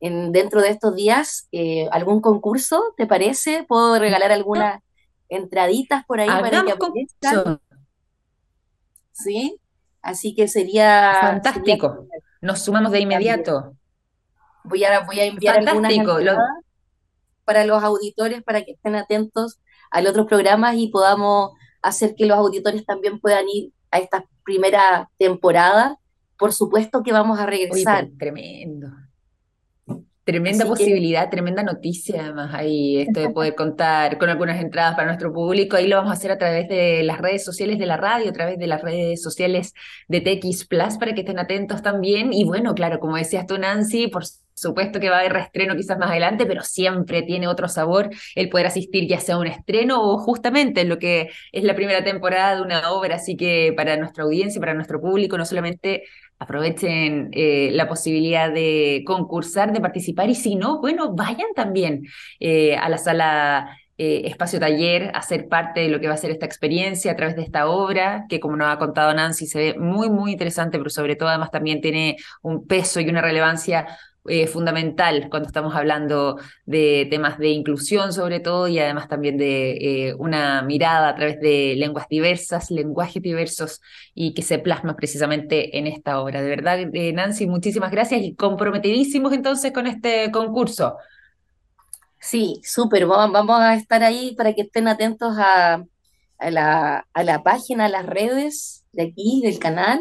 en, 0.00 0.32
dentro 0.32 0.60
de 0.60 0.70
estos 0.70 0.94
días 0.94 1.48
eh, 1.52 1.88
algún 1.90 2.20
concurso, 2.20 2.94
¿te 2.96 3.06
parece? 3.06 3.64
¿Puedo 3.66 3.98
regalar 3.98 4.32
algunas 4.32 4.80
entraditas 5.28 6.04
por 6.04 6.20
ahí 6.20 6.28
para 6.28 6.64
que 6.64 6.72
aparezcan? 6.72 7.60
¿Sí? 9.14 9.58
Así 10.02 10.34
que 10.34 10.48
sería... 10.48 11.16
Fantástico. 11.20 12.06
Nos 12.42 12.62
sumamos 12.62 12.92
de 12.92 13.00
inmediato. 13.00 13.74
Voy 14.64 14.84
a, 14.84 15.00
voy 15.00 15.20
a 15.20 15.24
enviar 15.24 15.66
algunas 15.66 15.92
para 17.44 17.64
los 17.64 17.82
auditores 17.82 18.42
para 18.42 18.62
que 18.62 18.72
estén 18.72 18.94
atentos 18.94 19.60
a 19.90 20.00
los 20.00 20.10
otros 20.10 20.26
programas 20.26 20.76
y 20.76 20.88
podamos 20.88 21.52
hacer 21.82 22.14
que 22.14 22.26
los 22.26 22.36
auditores 22.36 22.84
también 22.84 23.20
puedan 23.20 23.48
ir 23.48 23.72
a 23.90 23.98
esta 23.98 24.26
primera 24.44 25.10
temporada. 25.18 25.98
Por 26.38 26.52
supuesto 26.52 27.02
que 27.02 27.12
vamos 27.12 27.38
a 27.38 27.46
regresar. 27.46 28.08
tremendo. 28.18 28.88
Tremenda 30.24 30.64
posibilidad, 30.64 31.28
tremenda 31.28 31.62
noticia 31.62 32.22
además 32.22 32.54
ahí, 32.54 33.02
esto 33.02 33.20
de 33.20 33.28
poder 33.28 33.54
contar 33.54 34.16
con 34.16 34.30
algunas 34.30 34.58
entradas 34.58 34.94
para 34.94 35.06
nuestro 35.08 35.34
público. 35.34 35.76
Ahí 35.76 35.86
lo 35.86 35.96
vamos 35.96 36.12
a 36.12 36.14
hacer 36.14 36.30
a 36.30 36.38
través 36.38 36.66
de 36.66 37.02
las 37.02 37.18
redes 37.18 37.44
sociales 37.44 37.78
de 37.78 37.84
la 37.84 37.98
radio, 37.98 38.30
a 38.30 38.32
través 38.32 38.58
de 38.58 38.66
las 38.66 38.80
redes 38.80 39.22
sociales 39.22 39.74
de 40.08 40.22
TX 40.22 40.66
Plus 40.66 40.96
para 40.98 41.12
que 41.12 41.20
estén 41.20 41.38
atentos 41.38 41.82
también. 41.82 42.32
Y 42.32 42.44
bueno, 42.44 42.74
claro, 42.74 43.00
como 43.00 43.18
decías 43.18 43.46
tú, 43.46 43.58
Nancy, 43.58 44.08
por 44.08 44.24
supuesto 44.54 45.00
que 45.00 45.10
va 45.10 45.16
a 45.16 45.20
haber 45.20 45.32
reestreno 45.32 45.76
quizás 45.76 45.98
más 45.98 46.10
adelante, 46.10 46.46
pero 46.46 46.62
siempre 46.62 47.22
tiene 47.22 47.48
otro 47.48 47.68
sabor 47.68 48.08
el 48.34 48.48
poder 48.48 48.66
asistir 48.68 49.06
ya 49.06 49.20
sea 49.20 49.34
a 49.34 49.38
un 49.38 49.48
estreno 49.48 50.02
o 50.02 50.18
justamente 50.18 50.80
en 50.80 50.88
lo 50.88 50.98
que 50.98 51.30
es 51.52 51.64
la 51.64 51.74
primera 51.74 52.02
temporada 52.02 52.56
de 52.56 52.62
una 52.62 52.92
obra. 52.92 53.16
Así 53.16 53.36
que 53.36 53.74
para 53.76 53.96
nuestra 53.96 54.24
audiencia, 54.24 54.60
para 54.60 54.74
nuestro 54.74 55.00
público, 55.00 55.36
no 55.36 55.44
solamente 55.44 56.04
aprovechen 56.38 57.30
eh, 57.32 57.70
la 57.72 57.88
posibilidad 57.88 58.52
de 58.52 59.02
concursar, 59.06 59.72
de 59.72 59.80
participar 59.80 60.28
y 60.30 60.34
si 60.34 60.56
no, 60.56 60.80
bueno, 60.80 61.14
vayan 61.14 61.54
también 61.54 62.06
eh, 62.40 62.76
a 62.76 62.88
la 62.88 62.98
sala 62.98 63.76
eh, 63.96 64.22
Espacio 64.24 64.58
Taller 64.58 65.12
a 65.14 65.22
ser 65.22 65.48
parte 65.48 65.80
de 65.80 65.88
lo 65.88 66.00
que 66.00 66.08
va 66.08 66.14
a 66.14 66.16
ser 66.16 66.32
esta 66.32 66.46
experiencia 66.46 67.12
a 67.12 67.16
través 67.16 67.36
de 67.36 67.42
esta 67.42 67.68
obra, 67.68 68.26
que 68.28 68.40
como 68.40 68.56
nos 68.56 68.68
ha 68.68 68.78
contado 68.78 69.14
Nancy, 69.14 69.46
se 69.46 69.58
ve 69.58 69.78
muy, 69.78 70.10
muy 70.10 70.32
interesante, 70.32 70.78
pero 70.78 70.90
sobre 70.90 71.14
todo 71.14 71.28
además 71.28 71.50
también 71.52 71.80
tiene 71.80 72.16
un 72.42 72.66
peso 72.66 73.00
y 73.00 73.08
una 73.08 73.20
relevancia 73.20 73.86
eh, 74.26 74.46
fundamental 74.46 75.28
cuando 75.28 75.48
estamos 75.48 75.74
hablando 75.74 76.38
de 76.64 77.06
temas 77.10 77.38
de 77.38 77.48
inclusión 77.48 78.12
sobre 78.14 78.40
todo 78.40 78.68
y 78.68 78.78
además 78.78 79.06
también 79.06 79.36
de 79.36 79.72
eh, 79.72 80.14
una 80.14 80.62
mirada 80.62 81.10
a 81.10 81.14
través 81.14 81.40
de 81.40 81.74
lenguas 81.76 82.08
diversas, 82.08 82.70
lenguajes 82.70 83.22
diversos 83.22 83.82
y 84.14 84.32
que 84.32 84.40
se 84.40 84.58
plasma 84.58 84.96
precisamente 84.96 85.76
en 85.76 85.86
esta 85.86 86.20
obra. 86.20 86.40
De 86.40 86.48
verdad, 86.48 86.78
eh, 86.80 87.12
Nancy, 87.12 87.46
muchísimas 87.46 87.90
gracias 87.90 88.22
y 88.22 88.34
comprometidísimos 88.34 89.32
entonces 89.34 89.72
con 89.72 89.86
este 89.86 90.30
concurso. 90.30 90.96
Sí, 92.18 92.62
súper, 92.64 93.04
vamos 93.06 93.60
a 93.60 93.74
estar 93.74 94.02
ahí 94.02 94.34
para 94.34 94.54
que 94.54 94.62
estén 94.62 94.88
atentos 94.88 95.36
a, 95.38 95.84
la, 96.40 97.06
a 97.12 97.22
la 97.22 97.42
página, 97.42 97.84
a 97.84 97.88
las 97.90 98.06
redes 98.06 98.86
de 98.92 99.02
aquí, 99.02 99.42
del 99.44 99.58
canal, 99.58 100.00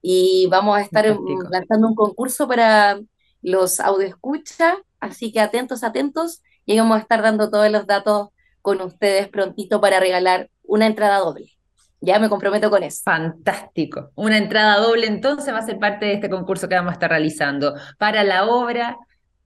y 0.00 0.46
vamos 0.50 0.78
a 0.78 0.80
estar 0.80 1.04
lanzando 1.50 1.88
un 1.88 1.94
concurso 1.94 2.48
para 2.48 2.98
los 3.42 3.80
escucha, 4.04 4.76
así 5.00 5.32
que 5.32 5.40
atentos, 5.40 5.84
atentos, 5.84 6.42
y 6.64 6.78
vamos 6.78 6.98
a 6.98 7.00
estar 7.00 7.22
dando 7.22 7.50
todos 7.50 7.70
los 7.70 7.86
datos 7.86 8.28
con 8.62 8.80
ustedes 8.82 9.28
prontito 9.28 9.80
para 9.80 10.00
regalar 10.00 10.50
una 10.64 10.86
entrada 10.86 11.18
doble. 11.18 11.58
Ya 12.00 12.18
me 12.18 12.28
comprometo 12.28 12.70
con 12.70 12.82
eso. 12.82 13.02
Fantástico. 13.04 14.10
Una 14.14 14.36
entrada 14.36 14.78
doble 14.78 15.06
entonces 15.06 15.52
va 15.52 15.58
a 15.58 15.66
ser 15.66 15.78
parte 15.78 16.06
de 16.06 16.12
este 16.14 16.30
concurso 16.30 16.68
que 16.68 16.76
vamos 16.76 16.90
a 16.90 16.92
estar 16.92 17.10
realizando 17.10 17.74
para 17.98 18.22
la 18.22 18.46
obra 18.46 18.98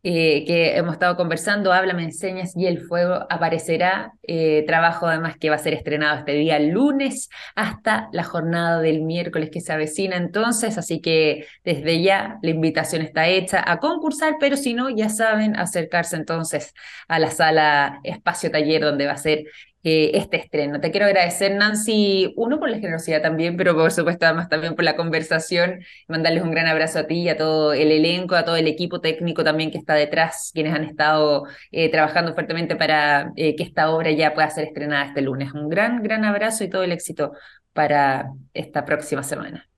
eh, 0.04 0.44
que 0.46 0.76
hemos 0.76 0.94
estado 0.94 1.16
conversando, 1.16 1.72
Habla, 1.72 1.94
me 1.94 2.02
enseñas 2.02 2.56
y 2.56 2.66
el 2.66 2.80
fuego 2.80 3.26
aparecerá. 3.30 4.12
Eh, 4.24 4.64
trabajo 4.66 5.06
además 5.06 5.36
que 5.36 5.50
va 5.50 5.56
a 5.56 5.58
ser 5.58 5.74
estrenado 5.74 6.18
este 6.18 6.32
día 6.32 6.58
lunes 6.58 7.28
hasta 7.54 8.08
la 8.12 8.24
jornada 8.24 8.80
del 8.80 9.02
miércoles 9.02 9.50
que 9.50 9.60
se 9.60 9.72
avecina 9.72 10.16
entonces, 10.16 10.78
así 10.78 11.00
que 11.00 11.46
desde 11.64 12.02
ya 12.02 12.38
la 12.42 12.50
invitación 12.50 13.02
está 13.02 13.28
hecha 13.28 13.62
a 13.64 13.78
concursar, 13.78 14.34
pero 14.40 14.56
si 14.56 14.74
no, 14.74 14.90
ya 14.90 15.08
saben 15.08 15.56
acercarse 15.56 16.16
entonces 16.16 16.74
a 17.08 17.18
la 17.18 17.30
sala 17.30 18.00
espacio 18.04 18.50
taller 18.50 18.82
donde 18.82 19.06
va 19.06 19.12
a 19.12 19.16
ser 19.16 19.44
eh, 19.84 20.12
este 20.14 20.36
estreno. 20.36 20.80
Te 20.80 20.92
quiero 20.92 21.06
agradecer, 21.06 21.56
Nancy, 21.56 22.32
uno 22.36 22.60
por 22.60 22.70
la 22.70 22.78
generosidad 22.78 23.20
también, 23.20 23.56
pero 23.56 23.74
por 23.74 23.90
supuesto 23.90 24.26
además 24.26 24.48
también 24.48 24.76
por 24.76 24.84
la 24.84 24.94
conversación. 24.94 25.80
Mandarles 26.06 26.44
un 26.44 26.52
gran 26.52 26.68
abrazo 26.68 27.00
a 27.00 27.06
ti 27.08 27.22
y 27.22 27.28
a 27.28 27.36
todo 27.36 27.72
el 27.72 27.90
elenco, 27.90 28.36
a 28.36 28.44
todo 28.44 28.54
el 28.54 28.68
equipo 28.68 29.00
técnico 29.00 29.42
también 29.42 29.72
que 29.72 29.78
está 29.78 29.94
detrás, 29.94 30.52
quienes 30.54 30.72
han 30.74 30.84
estado 30.84 31.46
eh, 31.72 31.90
trabajando 31.90 32.32
fuertemente 32.32 32.76
para 32.76 33.32
eh, 33.36 33.56
que 33.56 33.64
esta 33.64 33.90
obra 33.90 34.12
ya 34.12 34.34
pueda 34.34 34.50
ser 34.50 34.68
estrenada 34.68 35.06
este 35.06 35.20
lunes. 35.20 35.52
Un 35.52 35.68
gran, 35.68 36.02
gran 36.02 36.24
abrazo 36.24 36.62
y 36.62 36.70
todo 36.70 36.84
el 36.84 36.92
éxito 36.92 37.32
para 37.72 38.30
esta 38.54 38.84
próxima 38.84 39.22
semana. 39.22 39.68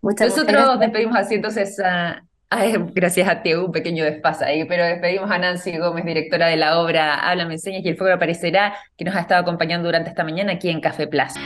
Muchas, 0.00 0.28
Nosotros 0.28 0.78
despedimos 0.78 1.16
así 1.16 1.34
entonces 1.34 1.78
a, 1.80 2.25
gracias 2.94 3.28
a 3.28 3.42
ti, 3.42 3.54
un 3.54 3.72
pequeño 3.72 4.04
desfase 4.04 4.44
ahí, 4.44 4.64
pero 4.64 4.84
despedimos 4.84 5.30
a 5.30 5.38
Nancy 5.38 5.78
Gómez, 5.78 6.04
directora 6.04 6.46
de 6.46 6.56
la 6.56 6.78
obra 6.80 7.28
Habla, 7.28 7.44
me 7.44 7.54
enseñas 7.54 7.84
y 7.84 7.88
el 7.88 7.96
fuego 7.96 8.14
aparecerá, 8.14 8.76
que 8.96 9.04
nos 9.04 9.16
ha 9.16 9.20
estado 9.20 9.40
acompañando 9.40 9.88
durante 9.88 10.10
esta 10.10 10.22
mañana 10.22 10.52
aquí 10.52 10.70
en 10.70 10.80
Café 10.80 11.08
Plaza. 11.08 11.40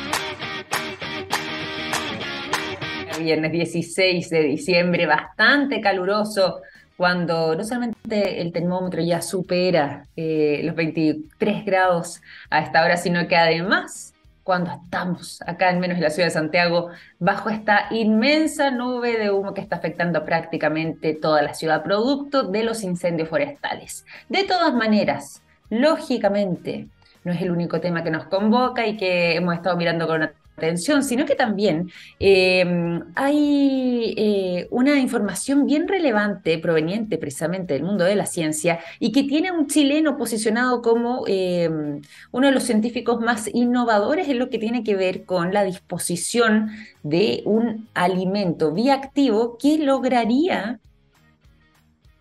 Viernes 3.19 3.53
16 3.53 4.31
de 4.31 4.43
diciembre, 4.43 5.07
bastante 5.07 5.81
caluroso, 5.81 6.61
cuando 6.97 7.55
no 7.55 7.65
solamente 7.65 8.41
el 8.41 8.53
termómetro 8.53 9.01
ya 9.03 9.23
supera 9.23 10.07
eh, 10.17 10.61
los 10.65 10.75
23 10.75 11.65
grados 11.65 12.21
a 12.51 12.61
esta 12.61 12.85
hora, 12.85 12.97
sino 12.99 13.27
que 13.27 13.37
además 13.37 14.10
cuando 14.51 14.73
estamos 14.73 15.41
acá, 15.47 15.69
al 15.69 15.79
menos 15.79 15.99
en 15.99 16.03
la 16.03 16.11
ciudad 16.11 16.27
de 16.27 16.33
Santiago, 16.33 16.89
bajo 17.21 17.51
esta 17.51 17.87
inmensa 17.93 18.73
nube 18.73 19.17
de 19.17 19.31
humo 19.31 19.55
que 19.55 19.61
está 19.61 19.77
afectando 19.77 20.25
prácticamente 20.25 21.15
toda 21.15 21.41
la 21.41 21.55
ciudad, 21.55 21.85
producto 21.85 22.43
de 22.43 22.65
los 22.65 22.83
incendios 22.83 23.29
forestales. 23.29 24.05
De 24.29 24.43
todas 24.43 24.75
maneras, 24.75 25.41
lógicamente, 25.69 26.89
no 27.23 27.31
es 27.31 27.41
el 27.43 27.53
único 27.53 27.81
tema 27.81 28.03
que 28.03 28.11
nos 28.11 28.25
convoca 28.25 28.89
y 28.89 28.97
que 28.97 29.37
hemos 29.37 29.55
estado 29.55 29.77
mirando 29.77 30.09
con 30.09 30.33
atención, 30.61 31.03
sino 31.03 31.25
que 31.25 31.35
también 31.35 31.91
eh, 32.19 33.01
hay 33.15 34.15
eh, 34.17 34.69
una 34.71 34.99
información 34.99 35.67
bien 35.67 35.89
relevante 35.89 36.59
proveniente 36.59 37.19
precisamente 37.19 37.75
del 37.75 37.83
mundo 37.83 38.05
de 38.05 38.15
la 38.15 38.27
ciencia 38.27 38.81
y 38.99 39.13
que 39.13 39.25
tiene 39.25 39.51
un 39.53 39.67
chileno 39.67 40.17
posicionado 40.17 40.83
como 40.83 41.25
eh, 41.27 41.71
uno 42.31 42.47
de 42.47 42.53
los 42.53 42.63
científicos 42.65 43.21
más 43.21 43.49
innovadores 43.53 44.29
en 44.29 44.39
lo 44.39 44.51
que 44.51 44.59
tiene 44.59 44.85
que 44.85 44.97
ver 44.97 45.25
con 45.25 45.53
la 45.53 45.65
disposición 45.65 46.71
de 47.03 47.43
un 47.45 47.89
alimento 47.95 48.73
bioactivo 48.73 49.57
que 49.59 49.79
lograría 49.79 50.79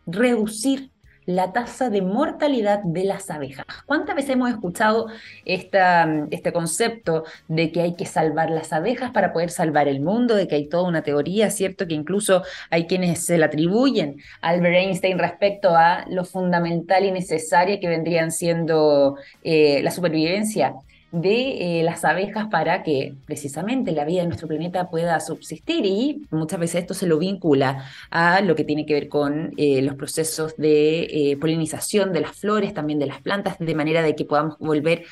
reducir 0.08 0.89
la 1.30 1.54
tasa 1.54 1.92
de 1.92 2.02
mortalidad 2.02 2.82
de 2.84 3.04
las 3.04 3.30
abejas. 3.30 3.64
¿Cuántas 3.86 4.16
veces 4.16 4.32
hemos 4.32 4.50
escuchado 4.50 5.10
este 5.46 6.52
concepto 6.52 7.24
de 7.48 7.72
que 7.72 7.82
hay 7.82 7.94
que 7.94 8.08
salvar 8.08 8.50
las 8.50 8.74
abejas 8.74 9.12
para 9.12 9.32
poder 9.32 9.52
salvar 9.52 9.88
el 9.88 10.02
mundo, 10.02 10.34
de 10.34 10.48
que 10.48 10.56
hay 10.56 10.68
toda 10.68 10.88
una 10.88 11.04
teoría, 11.04 11.52
¿cierto? 11.52 11.86
Que 11.86 11.94
incluso 11.94 12.42
hay 12.72 12.88
quienes 12.88 13.24
se 13.24 13.38
la 13.38 13.46
atribuyen 13.46 14.20
a 14.42 14.50
Albert 14.50 14.76
Einstein 14.76 15.20
respecto 15.20 15.76
a 15.76 16.04
lo 16.10 16.26
fundamental 16.26 17.06
y 17.06 17.12
necesaria 17.12 17.80
que 17.80 17.88
vendrían 17.88 18.32
siendo 18.32 19.16
eh, 19.44 19.82
la 19.84 19.92
supervivencia 19.92 20.74
de 21.12 21.80
eh, 21.80 21.84
las 21.84 22.06
abejas 22.06 22.48
para 22.50 22.84
que 22.84 23.16
precisamente 23.26 23.92
la 23.92 24.06
vida 24.06 24.22
de 24.22 24.28
nuestro 24.28 24.48
planeta 24.48 24.90
pueda 24.90 25.20
subsistir 25.20 25.86
y 25.86 26.28
muchas 26.30 26.60
veces 26.60 26.82
esto 26.82 26.94
se 26.94 27.08
lo 27.08 27.18
vincula 27.18 27.86
a 28.12 28.42
lo 28.42 28.56
que 28.56 28.64
tiene 28.64 28.86
que 28.86 28.94
ver 28.94 29.10
con 29.10 29.54
eh, 29.58 29.82
los 29.82 29.96
procesos 29.96 30.56
de 30.58 31.02
eh, 31.04 31.38
polinización 31.38 32.14
de 32.14 32.22
las 32.22 32.36
flores, 32.36 32.74
también 32.74 33.00
de 33.00 33.08
las 33.08 33.22
plantas, 33.22 33.58
de 33.60 33.76
manera 33.76 34.04
de 34.04 34.16
que 34.16 34.26
podamos 34.26 34.58
volver, 34.60 35.06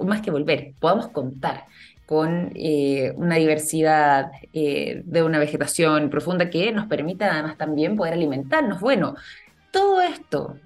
más 0.00 0.20
que 0.20 0.30
volver, 0.30 0.72
podamos 0.80 1.08
contar 1.08 1.66
con 2.06 2.52
una 3.16 3.36
diversidad 3.36 4.32
de 4.52 5.22
una 5.22 5.38
vegetación 5.38 6.10
profunda 6.10 6.50
que 6.50 6.72
nos 6.72 6.86
permita 6.86 7.32
además 7.32 7.56
también 7.56 7.96
poder 7.96 8.14
alimentarnos. 8.14 8.80
Bueno, 8.80 9.14
todo 9.70 10.00
esto 10.00 10.56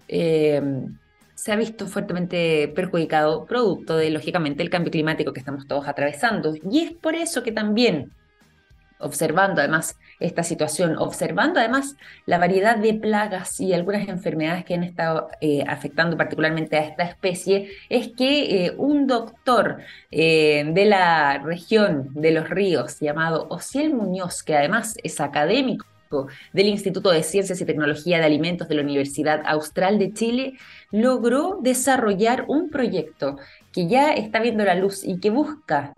se 1.37 1.53
ha 1.53 1.57
visto 1.57 1.87
fuertemente 1.87 2.73
perjudicado 2.75 3.45
producto 3.45 3.97
de, 3.97 4.11
lógicamente, 4.11 4.63
el 4.63 4.71
cambio 4.71 4.91
climático 4.91 5.33
que 5.33 5.41
estamos 5.41 5.69
todos 5.69 5.87
atravesando. 5.87 6.55
Y 6.71 6.81
es 6.81 6.93
por 6.93 7.15
eso 7.15 7.43
que 7.43 7.53
también, 7.53 8.11
observando 8.99 9.61
además 9.61 9.97
esta 10.19 10.43
situación, 10.43 10.97
observando 10.97 11.61
además 11.61 11.95
la 12.25 12.39
variedad 12.39 12.79
de 12.79 12.95
plagas 12.95 13.61
y 13.61 13.75
algunas 13.75 14.09
enfermedades 14.09 14.65
que 14.65 14.75
han 14.75 14.83
estado 14.83 15.29
eh, 15.43 15.63
afectando 15.69 16.17
particularmente 16.17 16.79
a 16.79 16.87
esta 16.87 17.05
especie, 17.05 17.71
es 17.91 18.09
que 18.09 18.65
eh, 18.65 18.75
un 18.79 19.07
doctor 19.07 19.77
eh, 20.11 20.65
de 20.73 20.85
la 20.87 21.39
región 21.45 22.15
de 22.15 22.31
los 22.31 22.49
ríos 22.49 22.99
llamado 22.99 23.47
Ociel 23.51 23.93
Muñoz, 23.93 24.43
que 24.43 24.57
además 24.57 24.97
es 25.03 25.21
académico, 25.21 25.85
del 26.53 26.69
Instituto 26.69 27.11
de 27.11 27.23
Ciencias 27.23 27.61
y 27.61 27.67
Tecnología 27.67 28.19
de 28.19 28.25
Alimentos 28.25 28.69
de 28.69 28.75
la 28.77 28.83
Universidad 28.83 29.43
Austral 29.47 29.99
de 29.99 30.13
Chile, 30.13 30.55
logró 30.91 31.59
desarrollar 31.63 32.45
un 32.49 32.71
proyecto 32.71 33.37
que 33.73 33.89
ya 33.89 34.13
está 34.13 34.41
viendo 34.41 34.65
la 34.65 34.75
luz 34.75 35.05
y 35.05 35.21
que 35.21 35.31
busca 35.31 35.93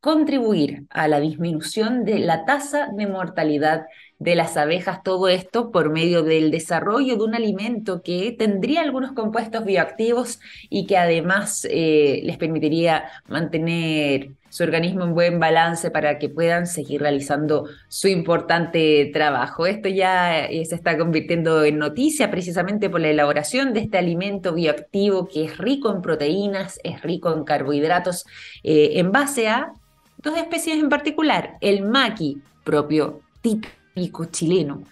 contribuir 0.00 0.86
a 0.90 1.08
la 1.08 1.18
disminución 1.18 2.04
de 2.04 2.20
la 2.20 2.44
tasa 2.44 2.88
de 2.96 3.06
mortalidad 3.08 3.86
de 4.18 4.34
las 4.34 4.56
abejas, 4.56 5.02
todo 5.02 5.28
esto 5.28 5.70
por 5.70 5.90
medio 5.90 6.22
del 6.22 6.50
desarrollo 6.50 7.16
de 7.16 7.24
un 7.24 7.34
alimento 7.34 8.00
que 8.02 8.34
tendría 8.36 8.80
algunos 8.80 9.12
compuestos 9.12 9.64
bioactivos 9.64 10.40
y 10.70 10.86
que 10.86 10.96
además 10.96 11.66
eh, 11.70 12.22
les 12.24 12.38
permitiría 12.38 13.04
mantener 13.28 14.30
su 14.48 14.62
organismo 14.62 15.04
en 15.04 15.12
buen 15.12 15.38
balance 15.38 15.90
para 15.90 16.18
que 16.18 16.30
puedan 16.30 16.66
seguir 16.66 17.02
realizando 17.02 17.68
su 17.88 18.08
importante 18.08 19.10
trabajo. 19.12 19.66
Esto 19.66 19.90
ya 19.90 20.46
eh, 20.46 20.64
se 20.64 20.76
está 20.76 20.96
convirtiendo 20.96 21.62
en 21.62 21.76
noticia 21.76 22.30
precisamente 22.30 22.88
por 22.88 23.02
la 23.02 23.08
elaboración 23.08 23.74
de 23.74 23.80
este 23.80 23.98
alimento 23.98 24.54
bioactivo 24.54 25.28
que 25.28 25.44
es 25.44 25.58
rico 25.58 25.92
en 25.92 26.00
proteínas, 26.00 26.80
es 26.84 27.02
rico 27.02 27.30
en 27.34 27.44
carbohidratos, 27.44 28.24
eh, 28.62 28.92
en 28.94 29.12
base 29.12 29.48
a 29.48 29.72
dos 30.22 30.38
especies 30.38 30.78
en 30.78 30.88
particular, 30.88 31.58
el 31.60 31.82
maqui 31.82 32.40
propio 32.64 33.20
típico 33.42 33.75
chileno, 34.30 34.84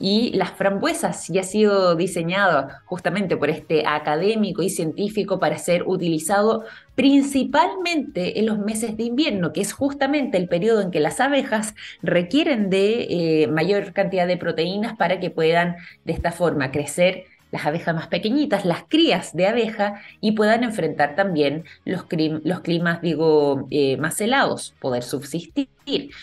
y 0.00 0.32
las 0.32 0.52
frambuesas 0.52 1.28
ya 1.28 1.42
ha 1.42 1.44
sido 1.44 1.94
diseñado 1.94 2.68
justamente 2.86 3.36
por 3.36 3.50
este 3.50 3.86
académico 3.86 4.62
y 4.62 4.70
científico 4.70 5.38
para 5.38 5.58
ser 5.58 5.82
utilizado 5.86 6.64
principalmente 6.94 8.38
en 8.38 8.46
los 8.46 8.58
meses 8.58 8.96
de 8.96 9.04
invierno, 9.04 9.52
que 9.52 9.60
es 9.60 9.74
justamente 9.74 10.38
el 10.38 10.48
periodo 10.48 10.80
en 10.80 10.90
que 10.90 11.00
las 11.00 11.20
abejas 11.20 11.74
requieren 12.02 12.70
de 12.70 13.42
eh, 13.42 13.46
mayor 13.48 13.92
cantidad 13.92 14.26
de 14.26 14.38
proteínas 14.38 14.96
para 14.96 15.20
que 15.20 15.30
puedan 15.30 15.76
de 16.06 16.14
esta 16.14 16.32
forma 16.32 16.72
crecer 16.72 17.26
las 17.50 17.66
abejas 17.66 17.94
más 17.94 18.06
pequeñitas, 18.08 18.64
las 18.64 18.84
crías 18.88 19.34
de 19.34 19.46
abeja, 19.46 20.00
y 20.20 20.32
puedan 20.32 20.64
enfrentar 20.64 21.16
también 21.16 21.64
los, 21.84 22.04
climas, 22.04 23.00
digo, 23.02 23.66
eh, 23.70 23.96
más 23.96 24.20
helados, 24.20 24.74
poder 24.80 25.02
subsistir. 25.02 25.68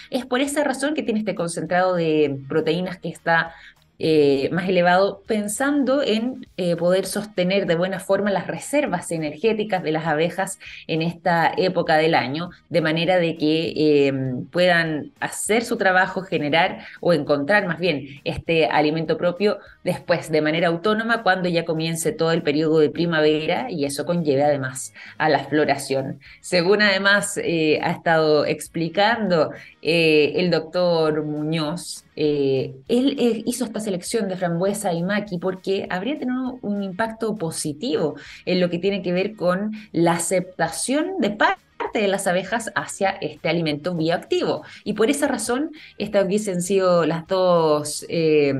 Es 0.10 0.26
por 0.26 0.42
esa 0.42 0.63
razón 0.63 0.94
que 0.94 1.04
tiene 1.04 1.20
este 1.20 1.36
concentrado 1.36 1.96
de 1.96 2.40
proteínas 2.48 2.98
que 3.00 3.10
está 3.10 3.54
eh, 4.00 4.50
más 4.52 4.70
elevado, 4.70 5.24
pensando 5.26 6.04
en 6.04 6.46
eh, 6.58 6.76
poder 6.76 7.08
sostener 7.08 7.66
de 7.66 7.76
buena 7.76 8.00
forma 8.00 8.30
las 8.30 8.46
reservas 8.46 9.12
energéticas 9.12 9.82
de 9.82 9.92
las 9.92 10.06
abejas 10.06 10.60
en 10.86 11.02
esta 11.02 11.52
época 11.58 11.98
del 11.98 12.14
año, 12.14 12.52
de 12.70 12.82
manera 12.82 13.18
de 13.18 13.38
que 13.38 13.74
eh, 13.76 14.14
puedan 14.52 15.14
hacer 15.20 15.64
su 15.64 15.78
trabajo, 15.78 16.22
generar 16.22 16.86
o 17.02 17.12
encontrar 17.12 17.66
más 17.66 17.80
bien 17.80 18.22
este 18.24 18.68
alimento 18.68 19.18
propio 19.18 19.58
después 19.84 20.30
de 20.32 20.42
manera 20.42 20.68
autónoma 20.68 21.24
cuando 21.24 21.50
ya 21.50 21.66
comience 21.66 22.12
todo 22.12 22.32
el 22.34 22.44
periodo 22.44 22.80
de 22.80 22.92
primavera 22.92 23.72
y 23.72 23.86
eso 23.86 24.06
conlleve 24.06 24.44
además 24.44 24.94
a 25.18 25.28
la 25.28 25.46
floración. 25.46 26.20
Según 26.42 26.84
además 26.84 27.38
ha 27.38 27.92
estado 27.92 28.46
explicando 28.46 29.52
el 29.82 30.52
doctor 30.52 31.24
Muñoz, 31.24 32.07
él 32.18 33.44
hizo 33.46 33.66
esta 33.66 33.80
selección 33.80 34.28
de 34.28 34.36
frambuesa 34.36 34.94
y 34.94 35.04
maqui 35.04 35.38
porque 35.38 35.88
habría 35.90 36.18
tenido 36.18 36.58
un 36.62 36.84
impacto 36.84 37.36
positivo 37.36 38.16
en 38.46 38.60
lo 38.60 38.70
que 38.70 38.80
tiene 38.80 39.02
que 39.02 39.14
ver 39.14 39.36
con 39.36 39.72
la 39.92 40.14
aceptación 40.14 41.20
de 41.20 41.32
parte 41.32 41.68
parte 41.78 42.00
de 42.00 42.08
las 42.08 42.28
abejas 42.28 42.72
hacia 42.76 43.12
este 43.12 43.50
alimento 43.50 43.96
bioactivo. 43.96 44.64
Y 44.84 44.94
por 44.94 45.10
esa 45.10 45.28
razón, 45.28 45.72
estas 45.98 46.26
hubiesen 46.26 46.62
sido 46.62 47.06
las 47.06 47.28
dos 47.28 48.06
eh, 48.10 48.54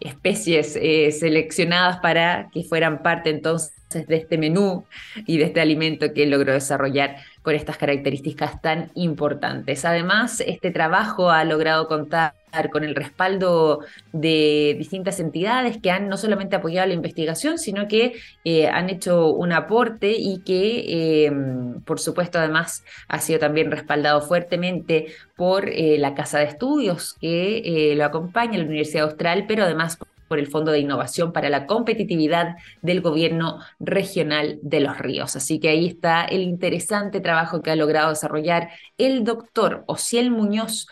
especies 0.00 0.76
eh, 0.80 1.10
seleccionadas 1.10 1.98
para 1.98 2.48
que 2.52 2.62
fueran 2.62 3.02
parte 3.02 3.30
entonces 3.30 3.72
de 3.90 4.16
este 4.16 4.38
menú 4.38 4.84
y 5.26 5.38
de 5.38 5.44
este 5.44 5.60
alimento 5.60 6.12
que 6.12 6.26
logró 6.26 6.52
desarrollar 6.52 7.16
con 7.42 7.54
estas 7.54 7.78
características 7.78 8.60
tan 8.60 8.90
importantes. 8.94 9.84
Además, 9.84 10.42
este 10.46 10.70
trabajo 10.70 11.30
ha 11.30 11.44
logrado 11.44 11.88
contar 11.88 12.34
con 12.70 12.84
el 12.84 12.94
respaldo 12.94 13.80
de 14.12 14.74
distintas 14.78 15.20
entidades 15.20 15.78
que 15.78 15.90
han 15.90 16.08
no 16.08 16.16
solamente 16.16 16.56
apoyado 16.56 16.88
la 16.88 16.94
investigación, 16.94 17.58
sino 17.58 17.88
que 17.88 18.14
eh, 18.44 18.68
han 18.68 18.90
hecho 18.90 19.32
un 19.32 19.52
aporte 19.52 20.12
y 20.18 20.40
que, 20.40 21.26
eh, 21.26 21.32
por 21.84 22.00
supuesto, 22.00 22.38
además 22.38 22.84
ha 23.06 23.20
sido 23.20 23.38
también 23.38 23.70
respaldado 23.70 24.20
fuertemente 24.20 25.14
por 25.36 25.68
eh, 25.68 25.96
la 25.98 26.14
Casa 26.14 26.38
de 26.38 26.46
Estudios 26.46 27.14
que 27.20 27.94
lo 27.96 28.04
acompaña, 28.04 28.58
la 28.58 28.64
Universidad 28.64 29.04
Austral, 29.04 29.44
pero 29.46 29.64
además 29.64 29.98
el 30.36 30.48
Fondo 30.48 30.72
de 30.72 30.80
Innovación 30.80 31.32
para 31.32 31.48
la 31.48 31.66
Competitividad 31.66 32.56
del 32.82 33.00
Gobierno 33.00 33.60
Regional 33.78 34.58
de 34.62 34.80
los 34.80 34.98
Ríos. 34.98 35.36
Así 35.36 35.60
que 35.60 35.70
ahí 35.70 35.86
está 35.86 36.24
el 36.24 36.42
interesante 36.42 37.20
trabajo 37.20 37.62
que 37.62 37.70
ha 37.70 37.76
logrado 37.76 38.10
desarrollar 38.10 38.68
el 38.98 39.24
doctor 39.24 39.84
Ociel 39.86 40.30
Muñoz 40.30 40.86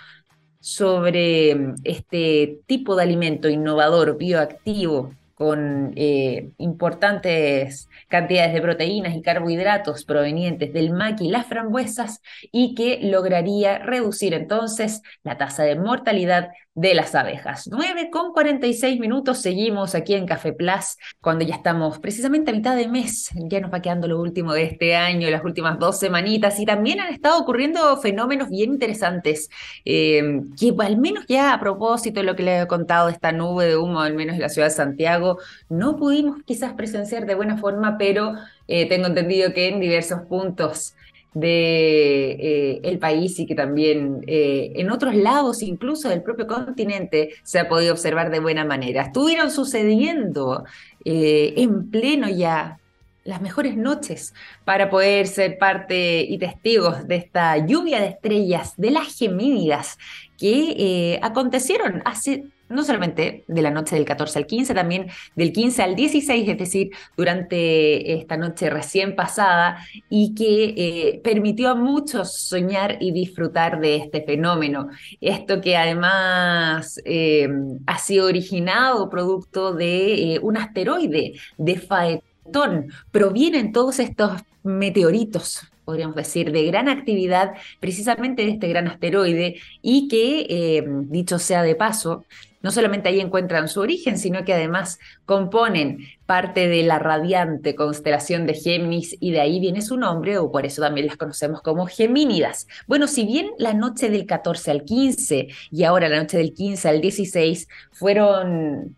sobre 0.60 1.54
mm, 1.54 1.74
este 1.84 2.60
tipo 2.66 2.96
de 2.96 3.02
alimento 3.02 3.48
innovador, 3.48 4.16
bioactivo, 4.16 5.12
con 5.36 5.92
eh, 5.96 6.50
importantes 6.56 7.90
cantidades 8.08 8.54
de 8.54 8.62
proteínas 8.62 9.14
y 9.14 9.20
carbohidratos 9.20 10.06
provenientes 10.06 10.72
del 10.72 10.92
maqui 10.92 11.26
y 11.26 11.30
las 11.30 11.46
frambuesas 11.46 12.22
y 12.50 12.74
que 12.74 13.00
lograría 13.02 13.78
reducir 13.78 14.32
entonces 14.32 15.02
la 15.24 15.36
tasa 15.36 15.62
de 15.64 15.76
mortalidad 15.76 16.48
de 16.76 16.94
las 16.94 17.14
abejas. 17.14 17.68
9 17.72 18.10
con 18.12 18.32
46 18.34 19.00
minutos, 19.00 19.38
seguimos 19.38 19.94
aquí 19.94 20.12
en 20.12 20.26
Café 20.26 20.52
Plus, 20.52 20.98
cuando 21.22 21.42
ya 21.42 21.54
estamos 21.54 21.98
precisamente 21.98 22.50
a 22.50 22.54
mitad 22.54 22.76
de 22.76 22.86
mes, 22.86 23.30
ya 23.34 23.60
nos 23.60 23.72
va 23.72 23.80
quedando 23.80 24.06
lo 24.06 24.20
último 24.20 24.52
de 24.52 24.64
este 24.64 24.94
año, 24.94 25.30
las 25.30 25.42
últimas 25.42 25.78
dos 25.78 25.98
semanitas, 25.98 26.60
y 26.60 26.66
también 26.66 27.00
han 27.00 27.14
estado 27.14 27.40
ocurriendo 27.40 27.96
fenómenos 27.96 28.50
bien 28.50 28.74
interesantes, 28.74 29.48
eh, 29.86 30.42
que 30.60 30.74
al 30.78 30.98
menos 30.98 31.24
ya 31.26 31.54
a 31.54 31.60
propósito 31.60 32.20
de 32.20 32.26
lo 32.26 32.36
que 32.36 32.42
le 32.42 32.60
he 32.60 32.66
contado 32.66 33.06
de 33.06 33.14
esta 33.14 33.32
nube 33.32 33.64
de 33.64 33.78
humo, 33.78 34.00
al 34.00 34.14
menos 34.14 34.34
en 34.34 34.42
la 34.42 34.50
ciudad 34.50 34.68
de 34.68 34.74
Santiago, 34.74 35.38
no 35.70 35.96
pudimos 35.96 36.42
quizás 36.44 36.74
presenciar 36.74 37.24
de 37.24 37.34
buena 37.34 37.56
forma, 37.56 37.96
pero 37.96 38.34
eh, 38.68 38.86
tengo 38.86 39.06
entendido 39.06 39.54
que 39.54 39.68
en 39.68 39.80
diversos 39.80 40.20
puntos 40.28 40.94
de 41.36 42.30
eh, 42.30 42.80
el 42.82 42.98
país 42.98 43.38
y 43.38 43.44
que 43.44 43.54
también 43.54 44.24
eh, 44.26 44.72
en 44.76 44.90
otros 44.90 45.14
lados, 45.14 45.60
incluso 45.60 46.08
del 46.08 46.22
propio 46.22 46.46
continente, 46.46 47.34
se 47.42 47.58
ha 47.58 47.68
podido 47.68 47.92
observar 47.92 48.30
de 48.30 48.40
buena 48.40 48.64
manera. 48.64 49.02
Estuvieron 49.02 49.50
sucediendo 49.50 50.64
eh, 51.04 51.52
en 51.58 51.90
pleno 51.90 52.30
ya 52.30 52.78
las 53.24 53.42
mejores 53.42 53.76
noches 53.76 54.32
para 54.64 54.88
poder 54.88 55.26
ser 55.26 55.58
parte 55.58 56.22
y 56.22 56.38
testigos 56.38 57.06
de 57.06 57.16
esta 57.16 57.58
lluvia 57.58 58.00
de 58.00 58.06
estrellas 58.06 58.72
de 58.78 58.92
las 58.92 59.14
Gemínidas 59.18 59.98
que 60.38 61.18
acontecieron 61.20 62.00
hace 62.06 62.44
no 62.68 62.84
solamente 62.84 63.44
de 63.46 63.62
la 63.62 63.70
noche 63.70 63.96
del 63.96 64.04
14 64.04 64.38
al 64.38 64.46
15, 64.46 64.74
también 64.74 65.06
del 65.34 65.52
15 65.52 65.82
al 65.82 65.96
16, 65.96 66.48
es 66.48 66.58
decir, 66.58 66.90
durante 67.16 68.12
esta 68.14 68.36
noche 68.36 68.70
recién 68.70 69.14
pasada, 69.14 69.78
y 70.08 70.34
que 70.34 70.74
eh, 70.76 71.20
permitió 71.22 71.70
a 71.70 71.74
muchos 71.74 72.34
soñar 72.34 72.98
y 73.00 73.12
disfrutar 73.12 73.80
de 73.80 73.96
este 73.96 74.22
fenómeno. 74.22 74.88
Esto 75.20 75.60
que 75.60 75.76
además 75.76 77.00
eh, 77.04 77.48
ha 77.86 77.98
sido 77.98 78.26
originado 78.26 79.08
producto 79.08 79.72
de 79.72 80.34
eh, 80.34 80.38
un 80.42 80.56
asteroide 80.56 81.34
de 81.56 81.78
Faetón. 81.78 82.92
Provienen 83.10 83.72
todos 83.72 83.98
estos 83.98 84.42
meteoritos 84.62 85.62
podríamos 85.84 86.16
decir, 86.16 86.50
de 86.50 86.64
gran 86.64 86.88
actividad 86.88 87.52
precisamente 87.78 88.44
de 88.44 88.50
este 88.50 88.66
gran 88.66 88.88
asteroide 88.88 89.60
y 89.82 90.08
que, 90.08 90.84
dicho 91.08 91.38
sea 91.38 91.62
de 91.62 91.76
paso, 91.76 92.24
no 92.66 92.72
solamente 92.72 93.08
ahí 93.08 93.20
encuentran 93.20 93.68
su 93.68 93.78
origen, 93.78 94.18
sino 94.18 94.44
que 94.44 94.52
además 94.52 94.98
componen 95.24 96.00
parte 96.26 96.66
de 96.66 96.82
la 96.82 96.98
radiante 96.98 97.76
constelación 97.76 98.44
de 98.44 98.54
Géminis 98.54 99.16
y 99.20 99.30
de 99.30 99.40
ahí 99.40 99.60
viene 99.60 99.82
su 99.82 99.96
nombre, 99.96 100.36
o 100.38 100.50
por 100.50 100.66
eso 100.66 100.82
también 100.82 101.06
las 101.06 101.16
conocemos 101.16 101.62
como 101.62 101.86
Gemínidas. 101.86 102.66
Bueno, 102.88 103.06
si 103.06 103.24
bien 103.24 103.50
la 103.58 103.72
noche 103.72 104.10
del 104.10 104.26
14 104.26 104.72
al 104.72 104.82
15 104.82 105.46
y 105.70 105.84
ahora 105.84 106.08
la 106.08 106.18
noche 106.18 106.38
del 106.38 106.54
15 106.54 106.88
al 106.88 107.00
16 107.00 107.68
fueron 107.92 108.96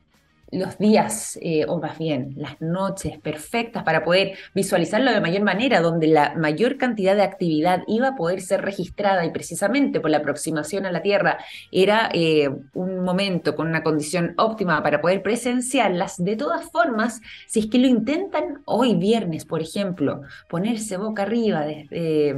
los 0.50 0.78
días, 0.78 1.38
eh, 1.42 1.66
o 1.68 1.78
más 1.78 1.98
bien 1.98 2.32
las 2.36 2.60
noches 2.60 3.18
perfectas 3.18 3.82
para 3.82 4.04
poder 4.04 4.32
visualizarlo 4.54 5.12
de 5.12 5.20
mayor 5.20 5.42
manera, 5.42 5.80
donde 5.80 6.06
la 6.06 6.34
mayor 6.36 6.78
cantidad 6.78 7.14
de 7.14 7.22
actividad 7.22 7.82
iba 7.86 8.08
a 8.08 8.16
poder 8.16 8.40
ser 8.40 8.62
registrada 8.62 9.26
y 9.26 9.30
precisamente 9.30 10.00
por 10.00 10.10
la 10.10 10.18
aproximación 10.18 10.86
a 10.86 10.92
la 10.92 11.02
Tierra 11.02 11.38
era 11.70 12.08
eh, 12.14 12.48
un 12.72 13.04
momento 13.04 13.54
con 13.54 13.68
una 13.68 13.82
condición 13.82 14.34
óptima 14.38 14.82
para 14.82 15.00
poder 15.00 15.22
presenciarlas. 15.22 16.16
De 16.16 16.36
todas 16.36 16.70
formas, 16.70 17.20
si 17.46 17.60
es 17.60 17.66
que 17.66 17.78
lo 17.78 17.86
intentan 17.86 18.62
hoy 18.64 18.94
viernes, 18.94 19.44
por 19.44 19.60
ejemplo, 19.60 20.22
ponerse 20.48 20.96
boca 20.96 21.22
arriba, 21.22 21.66
desde, 21.66 22.34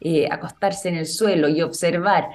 eh, 0.00 0.28
acostarse 0.30 0.88
en 0.88 0.96
el 0.96 1.06
suelo 1.06 1.48
y 1.48 1.62
observar 1.62 2.28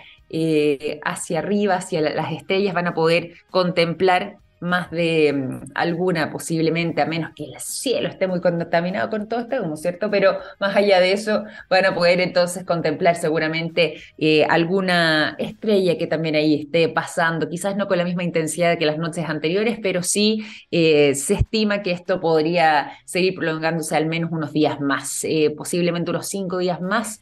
hacia 1.04 1.40
arriba, 1.40 1.76
hacia 1.76 2.02
las 2.02 2.32
estrellas, 2.32 2.74
van 2.74 2.88
a 2.88 2.96
poder 2.96 3.34
contemplar 3.52 4.38
más 4.64 4.90
de 4.92 5.34
mm, 5.34 5.72
alguna 5.76 6.32
posiblemente, 6.32 7.02
a 7.02 7.06
menos 7.06 7.32
que 7.36 7.46
el 7.46 7.60
cielo 7.60 8.08
esté 8.08 8.28
muy 8.28 8.42
contaminado 8.42 9.10
con 9.10 9.28
todo 9.28 9.42
este 9.42 9.60
humo, 9.60 9.78
¿cierto? 9.78 10.10
Pero 10.10 10.40
más 10.60 10.76
allá 10.76 11.00
de 11.00 11.12
eso, 11.12 11.44
van 11.70 11.86
a 11.86 11.94
poder 11.94 12.22
entonces 12.22 12.64
contemplar 12.64 13.16
seguramente 13.16 13.96
eh, 14.18 14.46
alguna 14.46 15.36
estrella 15.38 15.98
que 15.98 16.08
también 16.08 16.36
ahí 16.36 16.62
esté 16.62 16.90
pasando, 16.90 17.50
quizás 17.50 17.76
no 17.76 17.88
con 17.88 17.98
la 17.98 18.06
misma 18.06 18.24
intensidad 18.24 18.78
que 18.78 18.86
las 18.86 18.98
noches 18.98 19.28
anteriores, 19.28 19.80
pero 19.82 20.02
sí 20.02 20.46
eh, 20.72 21.14
se 21.16 21.36
estima 21.36 21.82
que 21.82 21.92
esto 21.92 22.20
podría 22.20 22.92
seguir 23.06 23.36
prolongándose 23.36 23.96
al 23.96 24.06
menos 24.06 24.32
unos 24.32 24.54
días 24.54 24.80
más, 24.80 25.24
eh, 25.24 25.54
posiblemente 25.56 26.12
unos 26.12 26.28
cinco 26.28 26.58
días 26.58 26.82
más, 26.82 27.20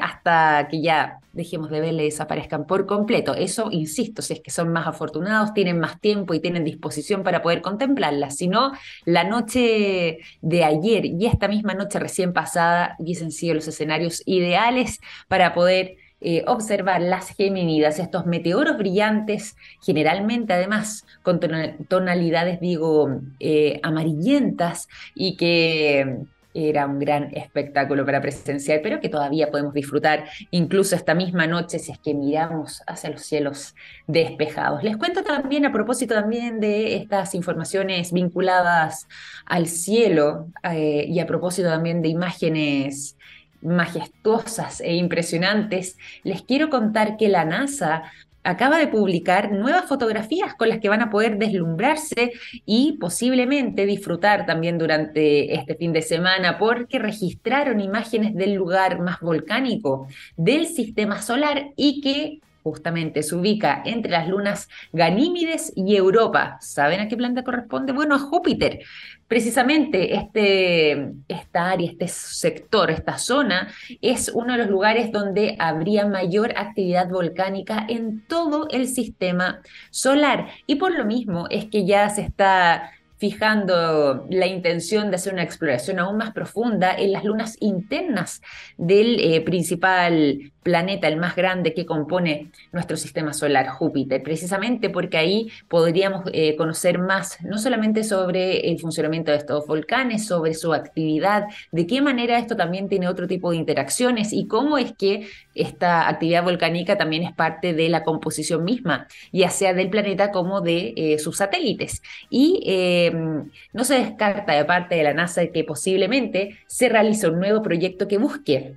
hasta 0.00 0.68
que 0.70 0.80
ya 0.80 1.18
dejemos 1.32 1.70
de 1.70 1.80
verle 1.80 2.04
desaparezcan 2.04 2.66
por 2.66 2.86
completo. 2.86 3.34
Eso, 3.34 3.70
insisto, 3.70 4.22
si 4.22 4.34
es 4.34 4.40
que 4.40 4.50
son 4.50 4.72
más 4.72 4.86
afortunados, 4.86 5.54
tienen 5.54 5.80
más 5.80 6.00
tiempo 6.00 6.34
y 6.34 6.40
tienen 6.40 6.64
disposición 6.64 7.22
para 7.22 7.42
poder 7.42 7.62
contemplarlas. 7.62 8.36
Si 8.36 8.48
no, 8.48 8.72
la 9.04 9.24
noche 9.24 10.18
de 10.40 10.64
ayer 10.64 11.06
y 11.06 11.26
esta 11.26 11.48
misma 11.48 11.74
noche 11.74 11.98
recién 11.98 12.32
pasada 12.32 12.96
hubiesen 12.98 13.32
sido 13.32 13.54
los 13.54 13.68
escenarios 13.68 14.22
ideales 14.26 15.00
para 15.28 15.54
poder 15.54 15.96
eh, 16.24 16.44
observar 16.46 17.02
las 17.02 17.30
geminidas, 17.30 17.98
estos 17.98 18.26
meteoros 18.26 18.78
brillantes, 18.78 19.56
generalmente 19.80 20.52
además 20.52 21.04
con 21.22 21.40
tonalidades, 21.88 22.60
digo, 22.60 23.20
eh, 23.40 23.80
amarillentas 23.82 24.86
y 25.16 25.36
que 25.36 26.18
era 26.54 26.86
un 26.86 26.98
gran 26.98 27.34
espectáculo 27.34 28.04
para 28.04 28.20
presenciar, 28.20 28.80
pero 28.82 29.00
que 29.00 29.08
todavía 29.08 29.50
podemos 29.50 29.72
disfrutar 29.72 30.24
incluso 30.50 30.94
esta 30.94 31.14
misma 31.14 31.46
noche 31.46 31.78
si 31.78 31.92
es 31.92 31.98
que 31.98 32.14
miramos 32.14 32.82
hacia 32.86 33.10
los 33.10 33.22
cielos 33.22 33.74
despejados. 34.06 34.82
Les 34.82 34.96
cuento 34.96 35.22
también 35.22 35.64
a 35.66 35.72
propósito 35.72 36.14
también 36.14 36.60
de 36.60 36.96
estas 36.96 37.34
informaciones 37.34 38.12
vinculadas 38.12 39.08
al 39.46 39.66
cielo 39.66 40.48
eh, 40.62 41.06
y 41.08 41.20
a 41.20 41.26
propósito 41.26 41.68
también 41.68 42.02
de 42.02 42.08
imágenes 42.08 43.16
majestuosas 43.62 44.80
e 44.80 44.94
impresionantes, 44.94 45.96
les 46.24 46.42
quiero 46.42 46.68
contar 46.68 47.16
que 47.16 47.28
la 47.28 47.44
NASA 47.44 48.02
acaba 48.44 48.78
de 48.78 48.88
publicar 48.88 49.52
nuevas 49.52 49.86
fotografías 49.86 50.54
con 50.54 50.68
las 50.68 50.78
que 50.78 50.88
van 50.88 51.02
a 51.02 51.10
poder 51.10 51.38
deslumbrarse 51.38 52.32
y 52.66 52.98
posiblemente 52.98 53.86
disfrutar 53.86 54.46
también 54.46 54.78
durante 54.78 55.54
este 55.54 55.74
fin 55.76 55.92
de 55.92 56.02
semana 56.02 56.58
porque 56.58 56.98
registraron 56.98 57.80
imágenes 57.80 58.34
del 58.34 58.54
lugar 58.54 59.00
más 59.00 59.20
volcánico 59.20 60.06
del 60.36 60.66
sistema 60.66 61.22
solar 61.22 61.70
y 61.76 62.00
que 62.00 62.40
justamente 62.62 63.22
se 63.22 63.34
ubica 63.34 63.82
entre 63.84 64.12
las 64.12 64.28
lunas 64.28 64.68
Ganímides 64.92 65.72
y 65.74 65.96
Europa. 65.96 66.58
¿Saben 66.60 67.00
a 67.00 67.08
qué 67.08 67.16
planeta 67.16 67.44
corresponde? 67.44 67.92
Bueno, 67.92 68.14
a 68.14 68.18
Júpiter. 68.18 68.80
Precisamente 69.26 70.14
este, 70.14 71.12
esta 71.28 71.70
área, 71.70 71.90
este 71.90 72.08
sector, 72.08 72.90
esta 72.90 73.18
zona, 73.18 73.68
es 74.00 74.30
uno 74.34 74.52
de 74.52 74.58
los 74.58 74.68
lugares 74.68 75.10
donde 75.10 75.56
habría 75.58 76.06
mayor 76.06 76.52
actividad 76.56 77.08
volcánica 77.08 77.86
en 77.88 78.26
todo 78.26 78.68
el 78.70 78.88
sistema 78.88 79.62
solar. 79.90 80.48
Y 80.66 80.76
por 80.76 80.96
lo 80.96 81.04
mismo 81.04 81.46
es 81.50 81.66
que 81.66 81.86
ya 81.86 82.08
se 82.10 82.22
está 82.22 82.90
fijando 83.22 84.26
la 84.30 84.48
intención 84.48 85.10
de 85.10 85.14
hacer 85.14 85.32
una 85.32 85.44
exploración 85.44 86.00
aún 86.00 86.16
más 86.16 86.32
profunda 86.32 86.92
en 86.92 87.12
las 87.12 87.22
lunas 87.22 87.56
internas 87.60 88.42
del 88.76 89.20
eh, 89.20 89.40
principal 89.42 90.50
planeta, 90.62 91.08
el 91.08 91.16
más 91.16 91.34
grande 91.34 91.74
que 91.74 91.86
compone 91.86 92.50
nuestro 92.72 92.96
sistema 92.96 93.32
solar, 93.32 93.68
Júpiter, 93.68 94.22
precisamente 94.22 94.90
porque 94.90 95.18
ahí 95.18 95.50
podríamos 95.68 96.24
eh, 96.32 96.56
conocer 96.56 96.98
más, 96.98 97.38
no 97.42 97.58
solamente 97.58 98.04
sobre 98.04 98.70
el 98.70 98.78
funcionamiento 98.78 99.32
de 99.32 99.38
estos 99.38 99.66
volcanes, 99.66 100.26
sobre 100.26 100.54
su 100.54 100.72
actividad, 100.72 101.44
de 101.72 101.86
qué 101.86 102.00
manera 102.00 102.38
esto 102.38 102.56
también 102.56 102.88
tiene 102.88 103.08
otro 103.08 103.26
tipo 103.26 103.50
de 103.50 103.56
interacciones 103.56 104.32
y 104.32 104.46
cómo 104.46 104.78
es 104.78 104.92
que 104.92 105.28
esta 105.54 106.08
actividad 106.08 106.44
volcánica 106.44 106.96
también 106.96 107.24
es 107.24 107.32
parte 107.32 107.74
de 107.74 107.88
la 107.88 108.04
composición 108.04 108.64
misma, 108.64 109.08
ya 109.32 109.50
sea 109.50 109.74
del 109.74 109.90
planeta 109.90 110.30
como 110.30 110.60
de 110.60 110.94
eh, 110.96 111.18
sus 111.18 111.36
satélites. 111.36 112.02
Y 112.30 113.11
no 113.12 113.84
se 113.84 113.94
descarta 113.94 114.52
de 114.52 114.64
parte 114.64 114.96
de 114.96 115.02
la 115.02 115.14
NASA 115.14 115.46
que 115.46 115.64
posiblemente 115.64 116.58
se 116.66 116.88
realice 116.88 117.28
un 117.28 117.38
nuevo 117.38 117.62
proyecto 117.62 118.08
que 118.08 118.18
busque 118.18 118.74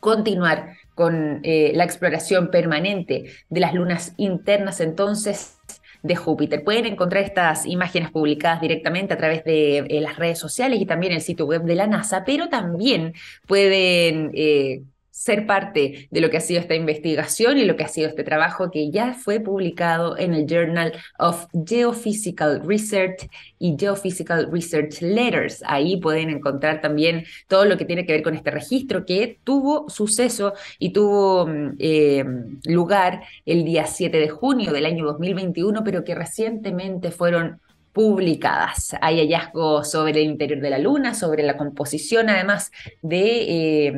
continuar 0.00 0.76
con 0.94 1.40
eh, 1.42 1.72
la 1.74 1.84
exploración 1.84 2.50
permanente 2.50 3.24
de 3.48 3.60
las 3.60 3.74
lunas 3.74 4.12
internas 4.16 4.80
entonces 4.80 5.58
de 6.02 6.14
Júpiter. 6.14 6.62
Pueden 6.62 6.84
encontrar 6.84 7.24
estas 7.24 7.64
imágenes 7.64 8.10
publicadas 8.10 8.60
directamente 8.60 9.14
a 9.14 9.16
través 9.16 9.42
de 9.44 9.78
eh, 9.78 10.00
las 10.02 10.16
redes 10.16 10.38
sociales 10.38 10.78
y 10.80 10.86
también 10.86 11.14
el 11.14 11.22
sitio 11.22 11.46
web 11.46 11.62
de 11.62 11.74
la 11.74 11.86
NASA, 11.86 12.24
pero 12.24 12.50
también 12.50 13.14
pueden 13.46 14.30
eh, 14.34 14.82
ser 15.14 15.46
parte 15.46 16.08
de 16.10 16.20
lo 16.20 16.28
que 16.28 16.38
ha 16.38 16.40
sido 16.40 16.58
esta 16.58 16.74
investigación 16.74 17.56
y 17.56 17.64
lo 17.64 17.76
que 17.76 17.84
ha 17.84 17.88
sido 17.88 18.08
este 18.08 18.24
trabajo 18.24 18.72
que 18.72 18.90
ya 18.90 19.14
fue 19.14 19.38
publicado 19.38 20.18
en 20.18 20.34
el 20.34 20.44
Journal 20.44 20.92
of 21.20 21.46
Geophysical 21.64 22.66
Research 22.66 23.30
y 23.60 23.76
Geophysical 23.78 24.50
Research 24.50 25.00
Letters. 25.02 25.62
Ahí 25.66 25.98
pueden 25.98 26.30
encontrar 26.30 26.80
también 26.80 27.24
todo 27.46 27.64
lo 27.64 27.76
que 27.76 27.84
tiene 27.84 28.04
que 28.04 28.12
ver 28.12 28.22
con 28.24 28.34
este 28.34 28.50
registro 28.50 29.06
que 29.06 29.38
tuvo 29.44 29.88
suceso 29.88 30.54
y 30.80 30.92
tuvo 30.92 31.46
mm, 31.46 31.76
eh, 31.78 32.24
lugar 32.64 33.22
el 33.46 33.64
día 33.64 33.86
7 33.86 34.18
de 34.18 34.28
junio 34.28 34.72
del 34.72 34.84
año 34.84 35.04
2021, 35.04 35.84
pero 35.84 36.02
que 36.02 36.16
recientemente 36.16 37.12
fueron 37.12 37.60
publicadas. 37.92 38.96
Hay 39.00 39.20
hallazgos 39.20 39.92
sobre 39.92 40.22
el 40.22 40.26
interior 40.26 40.60
de 40.60 40.70
la 40.70 40.78
Luna, 40.80 41.14
sobre 41.14 41.44
la 41.44 41.56
composición 41.56 42.28
además 42.30 42.72
de... 43.00 43.86
Eh, 43.86 43.94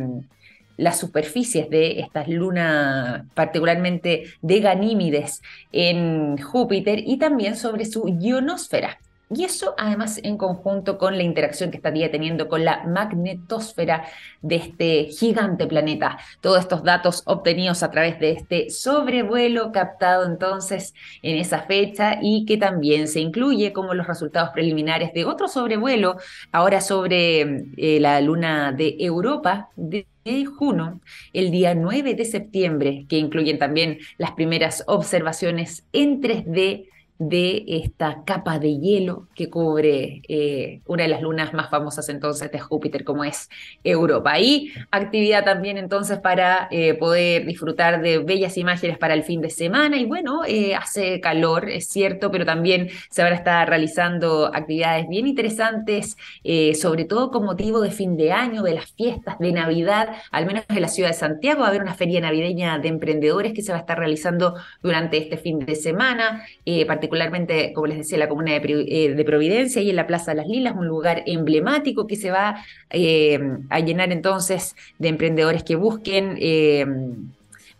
las 0.77 0.99
superficies 0.99 1.70
de 1.70 2.01
estas 2.01 2.29
lunas, 2.29 3.24
particularmente 3.35 4.24
de 4.43 4.61
Ganímides 4.61 5.43
en 5.72 6.37
Júpiter, 6.39 7.01
y 7.05 7.18
también 7.18 7.57
sobre 7.57 7.85
su 7.85 8.16
ionosfera. 8.20 8.99
Y 9.29 9.43
eso 9.43 9.74
además 9.77 10.20
en 10.22 10.37
conjunto 10.37 10.99
con 10.99 11.16
la 11.16 11.24
interacción 11.24 11.72
que 11.72 11.79
estaría 11.79 12.12
teniendo 12.12 12.49
con 12.49 12.64
la 12.64 12.85
magnetosfera 12.85 14.05
de 14.41 14.55
este 14.57 15.05
gigante 15.07 15.66
planeta. 15.66 16.18
Todos 16.41 16.61
estos 16.61 16.85
datos 16.85 17.22
obtenidos 17.27 17.83
a 17.83 17.91
través 17.91 18.20
de 18.20 18.31
este 18.31 18.70
sobrevuelo 18.70 19.72
captado 19.72 20.24
entonces 20.27 20.95
en 21.22 21.39
esa 21.39 21.62
fecha 21.62 22.18
y 22.22 22.45
que 22.47 22.57
también 22.57 23.09
se 23.09 23.18
incluye 23.18 23.72
como 23.72 23.95
los 23.95 24.07
resultados 24.07 24.51
preliminares 24.51 25.12
de 25.12 25.24
otro 25.24 25.49
sobrevuelo, 25.49 26.18
ahora 26.53 26.81
sobre 26.81 27.64
eh, 27.77 27.99
la 28.01 28.20
luna 28.20 28.70
de 28.72 28.97
Europa. 29.01 29.70
De 29.77 30.07
Juno, 30.45 31.01
el 31.33 31.53
día 31.53 31.77
9 31.77 32.14
de 32.14 32.24
septiembre, 32.24 33.07
que 33.09 33.16
incluyen 33.16 33.61
también 33.61 33.99
las 34.18 34.33
primeras 34.33 34.83
observaciones 34.89 35.85
en 35.93 36.20
3D 36.20 36.89
de 37.18 37.64
esta 37.66 38.22
capa 38.24 38.58
de 38.58 38.78
hielo 38.78 39.26
que 39.34 39.48
cubre 39.48 40.22
eh, 40.28 40.80
una 40.86 41.04
de 41.04 41.08
las 41.08 41.22
lunas 41.22 41.54
más 41.54 41.70
famosas 41.70 42.08
entonces 42.08 42.50
de 42.52 42.58
Júpiter, 42.58 43.04
como 43.04 43.24
es 43.24 43.48
Europa. 43.84 44.38
Y 44.38 44.72
actividad 44.90 45.44
también 45.44 45.78
entonces 45.78 46.18
para 46.18 46.68
eh, 46.70 46.94
poder 46.94 47.46
disfrutar 47.46 48.02
de 48.02 48.18
bellas 48.18 48.56
imágenes 48.58 48.98
para 48.98 49.14
el 49.14 49.22
fin 49.22 49.40
de 49.40 49.50
semana. 49.50 49.96
Y 49.96 50.04
bueno, 50.04 50.42
eh, 50.46 50.74
hace 50.74 51.20
calor, 51.20 51.68
es 51.70 51.88
cierto, 51.88 52.30
pero 52.30 52.44
también 52.44 52.88
se 53.10 53.22
van 53.22 53.32
a 53.32 53.36
estar 53.36 53.68
realizando 53.68 54.50
actividades 54.54 55.08
bien 55.08 55.26
interesantes, 55.26 56.16
sobre 56.74 57.04
todo 57.04 57.30
con 57.30 57.44
motivo 57.44 57.80
de 57.80 57.90
fin 57.90 58.16
de 58.16 58.32
año, 58.32 58.62
de 58.62 58.74
las 58.74 58.92
fiestas 58.92 59.38
de 59.38 59.52
Navidad, 59.52 60.10
al 60.30 60.46
menos 60.46 60.64
en 60.68 60.80
la 60.80 60.88
ciudad 60.88 61.10
de 61.10 61.14
Santiago, 61.14 61.60
va 61.60 61.66
a 61.66 61.68
haber 61.68 61.82
una 61.82 61.94
feria 61.94 62.20
navideña 62.20 62.78
de 62.78 62.88
emprendedores 62.88 63.52
que 63.52 63.62
se 63.62 63.72
va 63.72 63.78
a 63.78 63.80
estar 63.80 63.98
realizando 63.98 64.54
durante 64.82 65.18
este 65.18 65.36
fin 65.36 65.60
de 65.60 65.74
semana, 65.74 66.44
particularmente, 67.09 67.72
como 67.72 67.86
les 67.86 67.98
decía, 67.98 68.18
la 68.18 68.28
comuna 68.28 68.57
eh, 68.57 69.14
de, 69.14 69.24
Providencia 69.24 69.80
y 69.80 69.90
en 69.90 69.96
la 69.96 70.07
Plaza 70.07 70.32
de 70.32 70.38
las 70.38 70.46
Lilas, 70.46 70.74
un 70.76 70.86
lugar 70.86 71.22
emblemático 71.26 72.07
que 72.07 72.16
se 72.16 72.30
va 72.30 72.64
eh, 72.90 73.38
a 73.70 73.80
llenar 73.80 74.12
entonces 74.12 74.74
de 74.98 75.09
emprendedores 75.09 75.62
que 75.62 75.76
busquen 75.76 76.36
eh, 76.40 76.84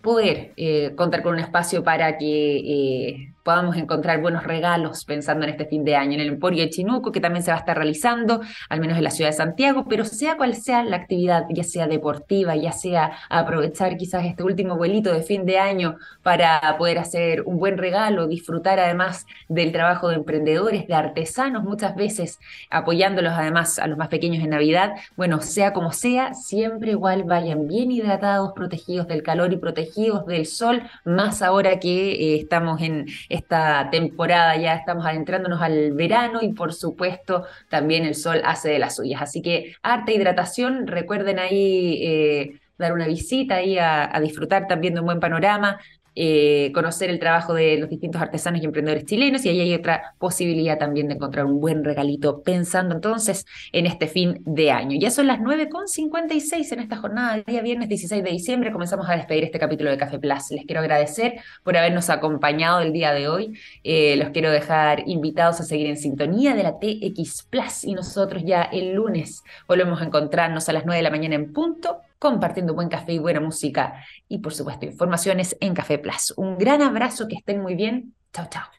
poder 0.01 0.53
contar 0.95 1.23
con 1.23 1.35
un 1.35 1.41
espacio 1.41 1.83
para 1.83 2.17
que 2.17 3.33
podamos 3.47 3.77
encontrar 3.77 4.21
buenos 4.21 4.43
regalos 4.43 5.05
pensando 5.05 5.45
en 5.45 5.53
este 5.53 5.67
fin 5.67 5.85
de 5.85 5.95
año 5.95 6.15
en 6.15 6.21
el 6.21 6.29
Emporio 6.31 6.65
de 6.65 6.71
Chinuco, 6.71 7.13
que 7.13 7.21
también 7.21 7.45
se 7.45 7.53
va 7.53 7.59
a 7.59 7.61
estar 7.61 7.77
realizando, 7.77 8.41
al 8.69 8.81
menos 8.81 8.99
en 8.99 9.05
la 9.05 9.11
ciudad 9.11 9.31
de 9.31 9.37
Santiago, 9.37 9.87
pero 9.89 10.05
sea 10.05 10.37
cual 10.37 10.57
sea 10.57 10.83
la 10.83 10.97
actividad, 10.97 11.45
ya 11.51 11.63
sea 11.63 11.87
deportiva, 11.87 12.57
ya 12.57 12.73
sea 12.73 13.13
aprovechar 13.31 13.97
quizás 13.97 14.25
este 14.25 14.43
último 14.43 14.77
vuelito 14.77 15.13
de 15.13 15.23
fin 15.23 15.47
de 15.47 15.61
año 15.61 15.97
para 16.25 16.61
poder 16.77 16.99
hacer 16.99 17.43
un 17.43 17.61
buen 17.61 17.79
regalo, 17.79 18.27
disfrutar 18.27 18.81
además 18.81 19.27
del 19.49 19.71
trabajo 19.71 20.09
de 20.09 20.17
emprendedores, 20.17 20.89
de 20.89 20.95
artesanos, 20.95 21.63
muchas 21.63 21.95
veces 21.95 22.41
apoyándolos 22.69 23.33
además 23.33 23.79
a 23.79 23.87
los 23.87 23.97
más 23.97 24.09
pequeños 24.09 24.43
en 24.43 24.51
Navidad, 24.51 24.95
bueno, 25.17 25.41
sea 25.41 25.73
como 25.73 25.93
sea, 25.93 26.35
siempre 26.35 26.91
igual 26.91 27.23
vayan 27.23 27.69
bien 27.69 27.93
hidratados, 27.93 28.55
protegidos 28.55 29.07
del 29.07 29.23
calor 29.23 29.53
y 29.53 29.57
protegidos 29.57 30.27
del 30.27 30.47
sol, 30.47 30.83
más 31.05 31.43
ahora 31.43 31.79
que 31.79 32.11
eh, 32.11 32.41
estamos 32.41 32.83
en 32.83 33.07
esta 33.37 33.89
temporada, 33.91 34.57
ya 34.57 34.75
estamos 34.75 35.07
adentrándonos 35.07 35.63
al 35.63 35.93
verano 35.93 36.41
y 36.43 36.53
por 36.53 36.75
supuesto 36.75 37.45
también 37.69 38.05
el 38.05 38.15
sol 38.15 38.43
hace 38.45 38.71
de 38.71 38.79
las 38.79 38.97
suyas. 38.97 39.23
Así 39.23 39.43
que 39.43 39.75
arte, 39.83 40.15
hidratación, 40.15 40.87
recuerden 40.87 41.39
ahí 41.39 42.01
eh, 42.03 42.61
dar 42.79 42.93
una 42.93 43.07
visita 43.07 43.57
ahí 43.57 43.79
a, 43.79 44.15
a, 44.15 44.21
disfrutar 44.21 44.67
también 44.67 44.95
de 44.95 45.01
un 45.01 45.07
buen 45.07 45.21
panorama. 45.21 45.79
Eh, 46.19 46.73
conocer 46.73 47.11
el 47.11 47.19
trabajo 47.19 47.53
de 47.53 47.77
los 47.77 47.91
distintos 47.91 48.23
artesanos 48.23 48.63
y 48.63 48.65
emprendedores 48.65 49.05
chilenos 49.05 49.45
y 49.45 49.51
ahí 49.51 49.61
hay 49.61 49.75
otra 49.75 50.15
posibilidad 50.19 50.79
también 50.79 51.09
de 51.09 51.15
encontrar 51.15 51.45
un 51.45 51.61
buen 51.61 51.85
regalito 51.85 52.43
pensando 52.43 52.95
entonces 52.95 53.45
en 53.71 53.85
este 53.85 54.07
fin 54.07 54.41
de 54.47 54.71
año. 54.71 54.99
Ya 54.99 55.11
son 55.11 55.27
las 55.27 55.41
9.56 55.41 56.73
en 56.73 56.81
esta 56.81 56.97
jornada, 56.97 57.43
día 57.47 57.61
viernes 57.61 57.91
16 57.91 58.25
de 58.25 58.31
diciembre, 58.31 58.73
comenzamos 58.73 59.07
a 59.11 59.15
despedir 59.15 59.45
este 59.45 59.59
capítulo 59.59 59.91
de 59.91 59.99
Café 59.99 60.19
Plus. 60.19 60.51
Les 60.53 60.65
quiero 60.65 60.81
agradecer 60.81 61.35
por 61.63 61.77
habernos 61.77 62.09
acompañado 62.09 62.81
el 62.81 62.95
día 62.95 63.13
de 63.13 63.29
hoy, 63.29 63.59
eh, 63.85 64.17
los 64.17 64.31
quiero 64.31 64.51
dejar 64.51 65.03
invitados 65.07 65.61
a 65.61 65.65
seguir 65.65 65.87
en 65.87 65.99
sintonía 65.99 66.55
de 66.55 66.63
la 66.63 66.79
TX 66.79 67.43
Plus 67.51 67.85
y 67.85 67.93
nosotros 67.93 68.43
ya 68.43 68.63
el 68.63 68.95
lunes 68.95 69.43
volvemos 69.69 70.01
a 70.01 70.07
encontrarnos 70.07 70.67
a 70.71 70.73
las 70.73 70.87
9 70.87 70.97
de 70.97 71.03
la 71.03 71.11
mañana 71.11 71.35
en 71.35 71.53
punto 71.53 72.01
compartiendo 72.31 72.75
buen 72.75 72.89
café 72.89 73.13
y 73.13 73.19
buena 73.19 73.41
música 73.41 74.05
y 74.29 74.39
por 74.39 74.53
supuesto 74.53 74.87
informaciones 74.87 75.57
en 75.61 75.75
Café 75.75 75.99
Plus. 75.99 76.35
Un 76.37 76.59
gran 76.59 76.83
abrazo, 76.83 77.29
que 77.29 77.37
estén 77.37 77.61
muy 77.61 77.75
bien. 77.75 78.15
Chao, 78.33 78.47
chao. 78.51 78.76